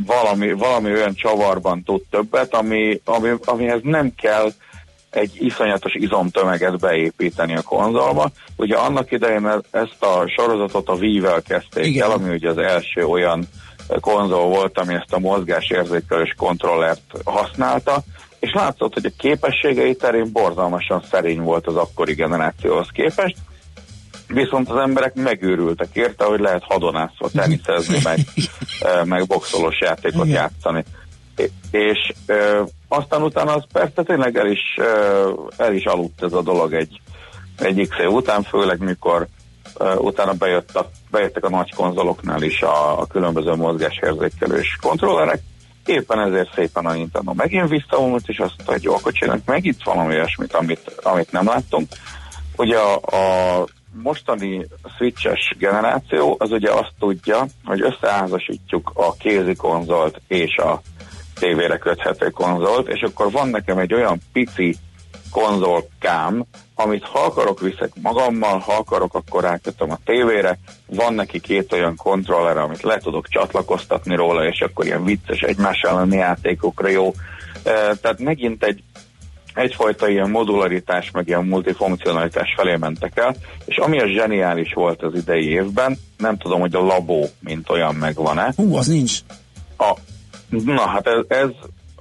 valami, 0.06 0.52
valami 0.52 0.92
olyan 0.92 1.14
csavarban 1.16 1.84
tud 1.84 2.02
többet, 2.10 2.54
ami, 2.54 3.02
ami, 3.06 3.30
amihez 3.46 3.80
nem 3.84 4.14
kell 4.16 4.52
egy 5.10 5.32
iszonyatos 5.40 5.94
izomtömeget 5.94 6.80
beépíteni 6.80 7.56
a 7.56 7.62
konzolba. 7.62 8.32
Ugye 8.56 8.76
annak 8.76 9.12
idején 9.12 9.46
e- 9.46 9.60
ezt 9.72 10.04
a 10.04 10.26
sorozatot 10.38 10.90
a 10.90 10.94
Wii-vel 10.94 11.42
kezdték 11.42 11.86
Igen. 11.86 12.10
el, 12.10 12.12
ami 12.12 12.34
ugye 12.34 12.50
az 12.50 12.58
első 12.58 13.06
olyan 13.06 13.48
konzol 14.00 14.48
volt, 14.48 14.80
ami 14.80 14.94
ezt 14.94 15.14
a 15.14 15.20
mozgásérzékelős 15.20 16.34
kontrollert 16.38 17.02
használta, 17.24 18.04
és 18.40 18.54
látszott, 18.54 18.94
hogy 18.94 19.06
a 19.06 19.18
képességei 19.18 19.96
terén 19.96 20.32
borzalmasan 20.32 21.04
szerény 21.12 21.42
volt 21.42 21.68
az 21.68 21.76
akkori 21.76 22.14
generációhoz 22.14 22.88
képest, 22.94 23.36
viszont 24.28 24.70
az 24.70 24.78
emberek 24.78 25.14
megőrültek 25.14 25.90
érte, 25.94 26.26
hogy 26.26 26.40
lehet 26.40 26.64
hadonászva 26.64 27.30
teniszezni, 27.30 27.98
meg, 28.04 28.20
meg 29.14 29.28
boxolós 29.28 29.80
játékot 29.80 30.28
játszani. 30.28 30.84
É- 31.38 31.52
És 31.72 32.14
ö, 32.26 32.64
aztán 32.88 33.22
utána 33.22 33.54
az 33.54 33.64
persze 33.74 34.04
tényleg 34.04 34.38
el 34.38 34.48
is, 34.48 34.62
ö, 34.78 35.30
el 35.58 35.74
is 35.74 35.84
aludt 35.84 36.24
ez 36.24 36.34
a 36.34 36.42
dolog 36.42 36.74
egy, 36.74 37.02
egy 37.58 37.88
x 37.90 37.98
után, 38.08 38.44
főleg 38.44 38.80
mikor 38.80 39.28
utána 39.98 40.34
bejött 40.34 40.76
a, 40.76 40.90
bejöttek 41.12 41.44
a 41.46 41.50
nagy 41.50 41.74
konzoloknál 41.74 42.42
is 42.42 42.62
a, 42.62 43.00
a 43.00 43.06
különböző 43.06 43.54
mozgásérzékelős 43.54 44.78
kontrollerek. 44.82 45.42
Éppen 45.86 46.20
ezért 46.20 46.54
szépen 46.54 46.86
a 46.86 46.94
Nintendo 46.94 47.34
megint 47.34 47.70
visszavonult, 47.70 48.28
és 48.28 48.38
azt 48.38 48.54
hogy 48.66 48.84
jó, 48.84 48.94
akkor 48.94 49.12
csinálunk 49.12 49.46
meg 49.46 49.66
itt 49.66 49.84
valami 49.84 50.14
olyasmit, 50.14 50.54
amit, 50.54 50.92
amit 51.04 51.32
nem 51.32 51.46
láttunk. 51.46 51.88
Ugye 52.58 52.78
a, 52.78 52.96
a 52.96 53.66
mostani 54.04 54.68
switches 54.98 55.56
generáció 55.58 56.36
az 56.40 56.52
ugye 56.52 56.72
azt 56.72 56.94
tudja, 57.00 57.46
hogy 57.66 57.82
összeházasítjuk 57.82 58.92
a 58.94 59.14
kézi 59.14 59.56
konzolt 59.56 60.22
és 60.28 60.58
a 60.58 60.82
tévére 61.40 61.78
köthető 61.78 62.30
konzolt, 62.30 62.88
és 62.88 63.02
akkor 63.02 63.32
van 63.32 63.48
nekem 63.48 63.78
egy 63.78 63.94
olyan 63.94 64.22
pici 64.34 64.78
konzolkám, 65.32 66.46
amit 66.76 67.04
ha 67.04 67.20
akarok 67.20 67.60
viszek 67.60 67.92
magammal, 68.02 68.60
ha 68.60 68.74
akarok, 68.74 69.14
akkor 69.14 69.44
rákötöm 69.44 69.92
a 69.92 70.00
tévére. 70.06 70.58
Van 70.88 71.14
neki 71.14 71.40
két 71.40 71.74
olyan 71.74 71.96
kontroller, 71.96 72.58
amit 72.58 72.82
le 72.82 72.98
tudok 72.98 73.28
csatlakoztatni 73.28 74.16
róla, 74.16 74.48
és 74.48 74.62
akkor 74.62 74.86
ilyen 74.86 75.04
vicces 75.04 75.42
egymás 75.42 75.82
elleni 75.82 76.16
játékokra 76.16 76.88
jó. 76.88 77.14
Tehát 78.02 78.20
megint 78.20 78.64
egy 78.64 78.84
egyfajta 79.54 80.10
ilyen 80.10 80.30
modularitás, 80.30 81.12
meg 81.12 81.28
ilyen 81.28 81.46
multifunkcionalitás 81.46 82.54
felé 82.58 82.76
mentek 82.76 83.18
el, 83.18 83.36
és 83.66 83.78
ami 83.78 84.00
a 84.00 84.08
zseniális 84.08 84.74
volt 84.74 85.02
az 85.02 85.16
idei 85.16 85.50
évben, 85.50 85.98
nem 86.18 86.38
tudom, 86.38 86.60
hogy 86.60 86.76
a 86.76 86.86
labó, 86.86 87.30
mint 87.40 87.70
olyan 87.70 87.96
megvan-e. 87.96 88.54
Hú, 88.56 88.76
az 88.76 88.88
nincs. 88.88 89.20
A, 89.78 89.94
na 90.50 90.88
hát 90.88 91.08
ez, 91.08 91.20
ez 91.28 91.50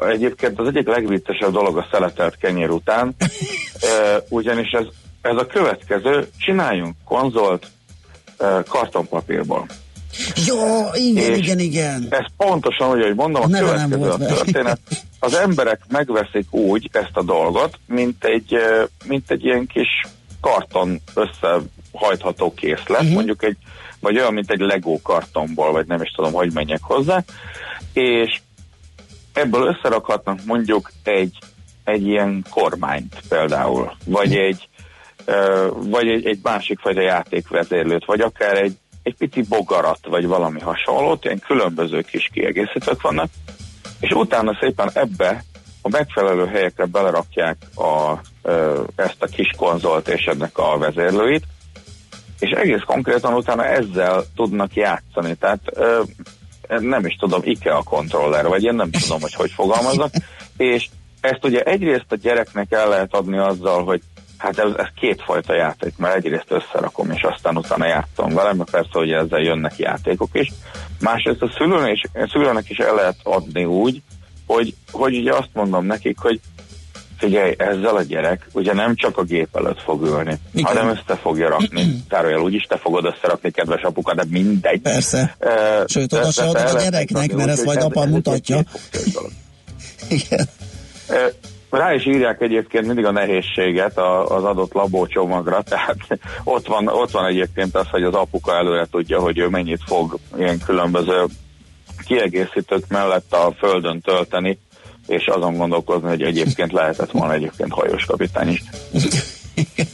egyébként 0.00 0.58
az 0.58 0.66
egyik 0.66 0.86
legviccesebb 0.86 1.52
dolog 1.52 1.76
a 1.76 1.88
szeletelt 1.90 2.36
kenyér 2.36 2.70
után, 2.70 3.14
ugyanis 4.28 4.70
ez, 4.70 4.84
ez 5.20 5.36
a 5.36 5.46
következő, 5.46 6.28
csináljunk 6.38 6.96
konzolt 7.04 7.66
kartonpapírból. 8.68 9.66
Jó, 10.46 10.56
igen, 10.92 11.32
És 11.32 11.38
igen, 11.38 11.58
igen. 11.58 12.06
Ez 12.10 12.24
pontosan 12.36 12.90
úgy, 12.90 13.02
hogy 13.02 13.14
mondom, 13.14 13.42
a, 13.42 13.46
neve 13.46 13.66
következő 13.66 14.10
a 14.10 14.16
történet. 14.16 14.80
Az 15.18 15.34
emberek 15.34 15.80
megveszik 15.88 16.52
úgy 16.52 16.88
ezt 16.92 17.10
a 17.16 17.22
dolgot, 17.22 17.78
mint 17.86 18.24
egy, 18.24 18.56
mint 19.04 19.30
egy 19.30 19.44
ilyen 19.44 19.66
kis 19.66 19.88
karton 20.40 21.00
összehajtható 21.14 22.54
készlet, 22.54 23.00
uh-huh. 23.00 23.14
mondjuk 23.14 23.42
egy, 23.44 23.56
vagy 24.00 24.18
olyan, 24.18 24.34
mint 24.34 24.50
egy 24.50 24.60
Lego 24.60 25.00
kartonból, 25.02 25.72
vagy 25.72 25.86
nem 25.86 26.02
is 26.02 26.10
tudom, 26.10 26.32
hogy 26.32 26.52
menjek 26.52 26.82
hozzá, 26.82 27.24
és 27.92 28.40
ebből 29.32 29.66
összerakhatnak 29.66 30.44
mondjuk 30.44 30.90
egy, 31.02 31.38
egy 31.84 32.06
ilyen 32.06 32.44
kormányt 32.50 33.20
például, 33.28 33.92
vagy 34.04 34.36
egy, 34.36 34.68
ö, 35.24 35.68
vagy 35.72 36.08
egy, 36.08 36.26
egy 36.26 36.38
másik 36.42 36.78
fajta 36.78 37.00
játékvezérlőt, 37.00 38.04
vagy 38.04 38.20
akár 38.20 38.56
egy, 38.56 38.76
egy 39.02 39.16
pici 39.16 39.42
bogarat, 39.42 40.06
vagy 40.08 40.26
valami 40.26 40.60
hasonlót, 40.60 41.24
ilyen 41.24 41.38
különböző 41.38 42.00
kis 42.00 42.30
kiegészítők 42.32 43.00
vannak, 43.00 43.30
és 44.00 44.10
utána 44.10 44.58
szépen 44.60 44.90
ebbe 44.94 45.44
a 45.82 45.88
megfelelő 45.88 46.46
helyekre 46.46 46.84
belerakják 46.84 47.56
a, 47.74 48.12
ezt 48.96 49.22
a 49.22 49.26
kis 49.26 49.50
konzolt 49.56 50.08
és 50.08 50.24
ennek 50.24 50.58
a 50.58 50.78
vezérlőit, 50.78 51.44
és 52.38 52.50
egész 52.50 52.82
konkrétan 52.86 53.34
utána 53.34 53.64
ezzel 53.64 54.24
tudnak 54.34 54.74
játszani. 54.74 55.34
Tehát 55.34 55.60
nem 56.68 57.06
is 57.06 57.16
tudom, 57.16 57.40
IKEA 57.44 57.82
kontroller, 57.82 58.46
vagy 58.46 58.64
én 58.64 58.74
nem 58.74 58.90
tudom, 58.90 59.20
hogy 59.20 59.34
hogy 59.34 59.50
fogalmazok, 59.50 60.10
és 60.56 60.88
ezt 61.24 61.44
ugye 61.44 61.62
egyrészt 61.62 62.04
a 62.08 62.16
gyereknek 62.16 62.72
el 62.72 62.88
lehet 62.88 63.14
adni 63.14 63.38
azzal, 63.38 63.84
hogy 63.84 64.02
hát 64.36 64.58
ez, 64.58 64.70
ez 64.76 64.86
kétfajta 65.00 65.54
játék, 65.54 65.96
mert 65.96 66.14
egyrészt 66.14 66.50
összerakom, 66.50 67.10
és 67.10 67.22
aztán 67.22 67.56
utána 67.56 67.86
játszom 67.86 68.34
vele, 68.34 68.52
mert 68.52 68.70
persze, 68.70 68.90
hogy 68.92 69.10
ezzel 69.10 69.40
jönnek 69.40 69.78
játékok 69.78 70.28
is. 70.32 70.52
Másrészt 71.00 71.42
a 71.42 71.52
szülőnek 71.56 71.92
is, 71.92 72.02
a 72.12 72.28
szülőnek 72.32 72.70
is 72.70 72.78
el 72.78 72.94
lehet 72.94 73.16
adni 73.22 73.64
úgy, 73.64 74.02
hogy, 74.46 74.74
hogy 74.90 75.16
ugye 75.16 75.32
azt 75.32 75.50
mondom 75.52 75.86
nekik, 75.86 76.18
hogy 76.18 76.40
figyelj, 77.16 77.54
ezzel 77.58 77.96
a 77.96 78.02
gyerek 78.02 78.46
ugye 78.52 78.72
nem 78.72 78.94
csak 78.94 79.18
a 79.18 79.22
gép 79.22 79.56
előtt 79.56 79.80
fog 79.80 80.02
ülni, 80.02 80.38
Igen. 80.54 80.64
hanem 80.64 80.88
össze 80.88 81.16
fogja 81.16 81.48
rakni. 81.48 81.86
Zárójel 82.10 82.40
úgyis 82.40 82.62
te 82.62 82.76
fogod 82.76 83.04
összerakni, 83.04 83.50
kedves 83.50 83.82
apuka, 83.82 84.14
de 84.14 84.24
mindegy. 84.28 84.80
Persze. 84.80 85.36
Uh, 85.40 85.50
Sőt, 85.88 86.12
oda 86.12 86.30
se 86.30 86.42
adod 86.42 86.74
a 86.74 86.82
gyereknek, 86.82 87.32
mert 87.32 87.48
ezt 87.48 87.64
majd 87.64 87.82
apa 87.82 88.06
mutatja. 88.06 88.58
Igen. 90.08 90.48
Rá 91.70 91.94
is 91.94 92.06
írják 92.06 92.40
egyébként 92.40 92.86
mindig 92.86 93.04
a 93.04 93.10
nehézséget 93.10 93.98
az 94.28 94.44
adott 94.44 94.72
labócsomagra, 94.72 95.62
tehát 95.68 95.96
ott 96.44 96.66
van, 96.66 96.88
ott 96.88 97.10
van 97.10 97.26
egyébként 97.26 97.76
az, 97.76 97.88
hogy 97.90 98.02
az 98.02 98.14
apuka 98.14 98.56
előre 98.56 98.86
tudja, 98.90 99.20
hogy 99.20 99.38
ő 99.38 99.48
mennyit 99.48 99.80
fog 99.86 100.18
ilyen 100.36 100.58
különböző 100.58 101.24
kiegészítők 102.06 102.88
mellett 102.88 103.32
a 103.32 103.54
földön 103.58 104.00
tölteni, 104.00 104.58
és 105.06 105.26
azon 105.26 105.56
gondolkozni, 105.56 106.08
hogy 106.08 106.22
egyébként 106.22 106.72
lehetett 106.72 107.10
volna 107.10 107.32
egyébként 107.32 107.72
hajós 107.72 108.04
kapitány 108.04 108.48
is. 108.48 108.62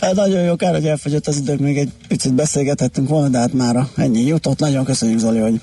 Hát 0.00 0.14
nagyon 0.14 0.42
jó, 0.42 0.56
kár, 0.56 0.74
hogy 0.74 0.86
elfogyott 0.86 1.26
az 1.26 1.36
idők, 1.36 1.58
még 1.58 1.78
egy 1.78 1.90
picit 2.08 2.34
beszélgethettünk 2.34 3.08
volna, 3.08 3.28
de 3.28 3.38
hát 3.38 3.52
már 3.52 3.76
ennyi 3.96 4.26
jutott. 4.26 4.58
Nagyon 4.58 4.84
köszönjük 4.84 5.18
Zoli, 5.18 5.38
hogy 5.38 5.60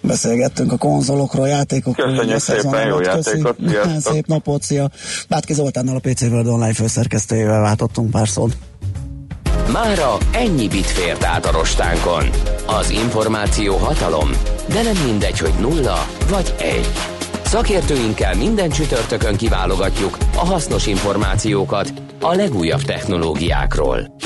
beszélgettünk 0.00 0.72
a 0.72 0.76
konzolokról, 0.76 1.48
játékokról. 1.48 2.10
Köszönjük 2.10 2.38
szépen, 2.38 2.86
jó 2.86 3.00
játékot, 3.00 3.56
sziasztok. 3.68 4.12
Szép 4.12 4.26
napot, 4.26 4.62
szia! 4.62 4.90
Bátki 5.28 5.54
Zoltánnal 5.54 5.96
a 5.96 6.08
PC 6.10 6.22
World 6.22 6.46
Online 6.46 6.74
főszerkesztőjével 6.74 7.60
váltottunk 7.60 8.10
pár 8.10 8.28
szót. 8.28 8.56
Mára 9.72 10.16
ennyi 10.32 10.68
bit 10.68 10.86
fért 10.86 11.24
át 11.24 11.46
a 11.46 11.52
rostánkon. 11.52 12.30
Az 12.66 12.90
információ 12.90 13.76
hatalom, 13.76 14.30
de 14.68 14.82
nem 14.82 14.96
mindegy, 15.04 15.38
hogy 15.38 15.52
nulla 15.60 16.06
vagy 16.30 16.54
egy. 16.58 16.88
Szakértőinkkel 17.44 18.34
minden 18.34 18.70
csütörtökön 18.70 19.36
kiválogatjuk 19.36 20.18
a 20.34 20.44
hasznos 20.46 20.86
információkat 20.86 21.92
a 22.20 22.34
legújabb 22.34 22.82
technológiákról. 22.82 24.16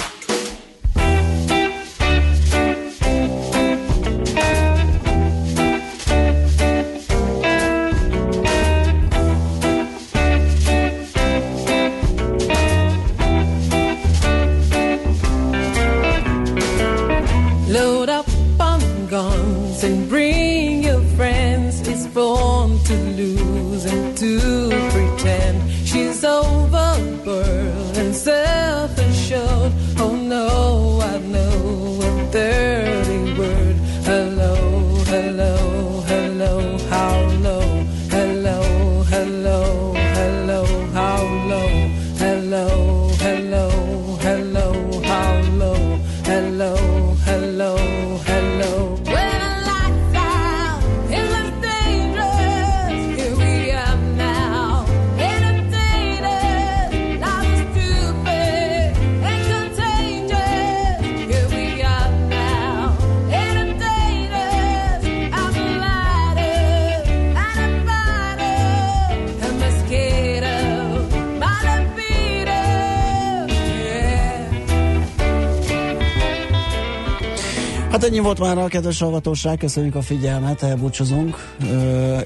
Volt 78.39 78.55
már 78.57 78.65
a 78.65 78.69
kedves 78.69 78.99
hallgatóság, 78.99 79.59
köszönjük 79.59 79.95
a 79.95 80.03
figyelmet, 80.03 80.63
elbúcsúzunk. 80.63 81.57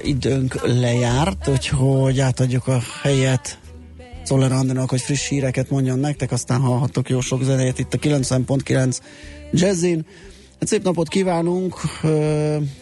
Időnk 0.01 0.61
lejárt, 0.63 1.47
úgyhogy 1.47 2.19
átadjuk 2.19 2.67
a 2.67 2.79
helyet 3.01 3.59
Szoller 4.23 4.51
Andrának, 4.51 4.89
hogy 4.89 5.01
friss 5.01 5.27
híreket 5.27 5.69
mondjon 5.69 5.99
nektek, 5.99 6.31
aztán 6.31 6.59
hallhattok 6.59 7.09
jó 7.09 7.19
sok 7.19 7.43
zenét 7.43 7.79
itt 7.79 7.93
a 7.93 7.97
90.9 7.97 8.97
Jazzin. 9.51 10.05
Hát 10.59 10.67
szép 10.69 10.83
napot 10.83 11.07
kívánunk, 11.07 11.75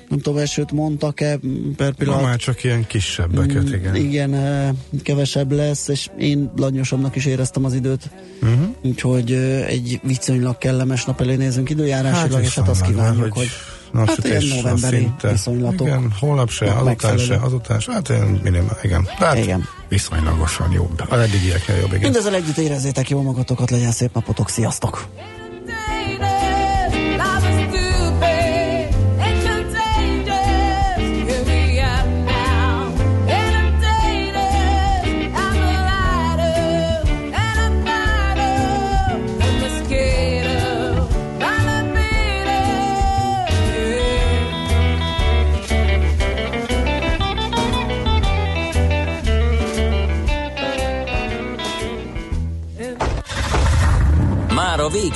nem 0.09 0.19
tudom, 0.21 0.37
esőt 0.37 0.71
mondtak-e 0.71 1.37
per 1.77 1.87
Ma 1.87 1.93
pillanat. 1.97 2.21
már 2.21 2.37
csak 2.37 2.63
ilyen 2.63 2.87
kisebbeket, 2.87 3.69
igen. 3.69 3.95
Igen, 3.95 4.33
ö, 4.33 4.67
kevesebb 5.03 5.51
lesz, 5.51 5.87
és 5.87 6.09
én 6.19 6.51
lanyosabbnak 6.55 7.15
is 7.15 7.25
éreztem 7.25 7.65
az 7.65 7.73
időt, 7.73 8.09
Uh-huh. 8.41 8.67
úgyhogy 8.83 9.31
egy 9.67 9.99
viszonylag 10.03 10.57
kellemes 10.57 11.05
nap 11.05 11.21
elé 11.21 11.35
nézünk 11.35 11.69
időjárásilag, 11.69 12.31
Hát 12.31 12.41
és 12.43 12.55
hát 12.55 12.67
azt 12.69 12.81
kívánjuk, 12.81 13.33
hogy 13.33 13.47
hogy 13.93 14.07
hát 14.07 14.25
ilyen 14.25 14.43
novemberi 14.55 14.97
szinte. 14.97 15.31
viszonylatok. 15.31 15.87
Igen, 15.87 16.11
holnap 16.19 16.49
se, 16.49 16.65
azután 16.65 16.83
megfelelő. 16.83 17.23
se, 17.23 17.35
azután 17.35 17.79
se, 17.79 17.91
hát 17.91 18.09
ilyen 18.09 18.39
minimál, 18.43 18.77
igen. 18.83 19.07
Hát 19.15 19.37
Igen. 19.37 19.63
viszonylagosan 19.89 20.71
jobb. 20.71 21.03
Az 21.09 21.19
eddigieknél 21.19 21.77
jobb, 21.77 21.87
igen. 21.89 21.99
Mindezzel 22.01 22.33
együtt 22.35 22.57
érezzétek 22.57 23.09
jól 23.09 23.21
magatokat, 23.23 23.69
legyen 23.71 23.91
szép 23.91 24.13
napotok, 24.13 24.49
sziasztok! 24.49 25.05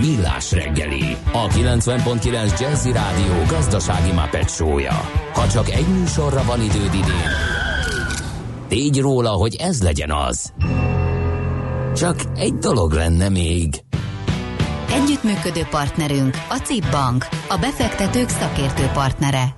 Millás 0.00 0.52
reggeli, 0.52 1.16
a 1.32 1.46
90.9 1.46 2.60
Jazzy 2.60 2.92
Rádió 2.92 3.44
gazdasági 3.48 4.12
Muppet 4.12 4.50
show-ja. 4.50 5.10
Ha 5.32 5.48
csak 5.48 5.70
egy 5.70 5.86
műsorra 5.88 6.42
van 6.44 6.62
időd 6.62 6.94
idén, 6.94 7.30
tégy 8.68 9.00
róla, 9.00 9.30
hogy 9.30 9.54
ez 9.54 9.82
legyen 9.82 10.12
az. 10.12 10.52
Csak 11.96 12.16
egy 12.36 12.54
dolog 12.54 12.92
lenne 12.92 13.28
még. 13.28 13.82
Együttműködő 14.92 15.66
partnerünk 15.70 16.36
a 16.48 16.54
CIP 16.54 16.90
Bank, 16.90 17.26
a 17.48 17.56
befektetők 17.56 18.28
szakértő 18.28 18.84
partnere. 18.92 19.44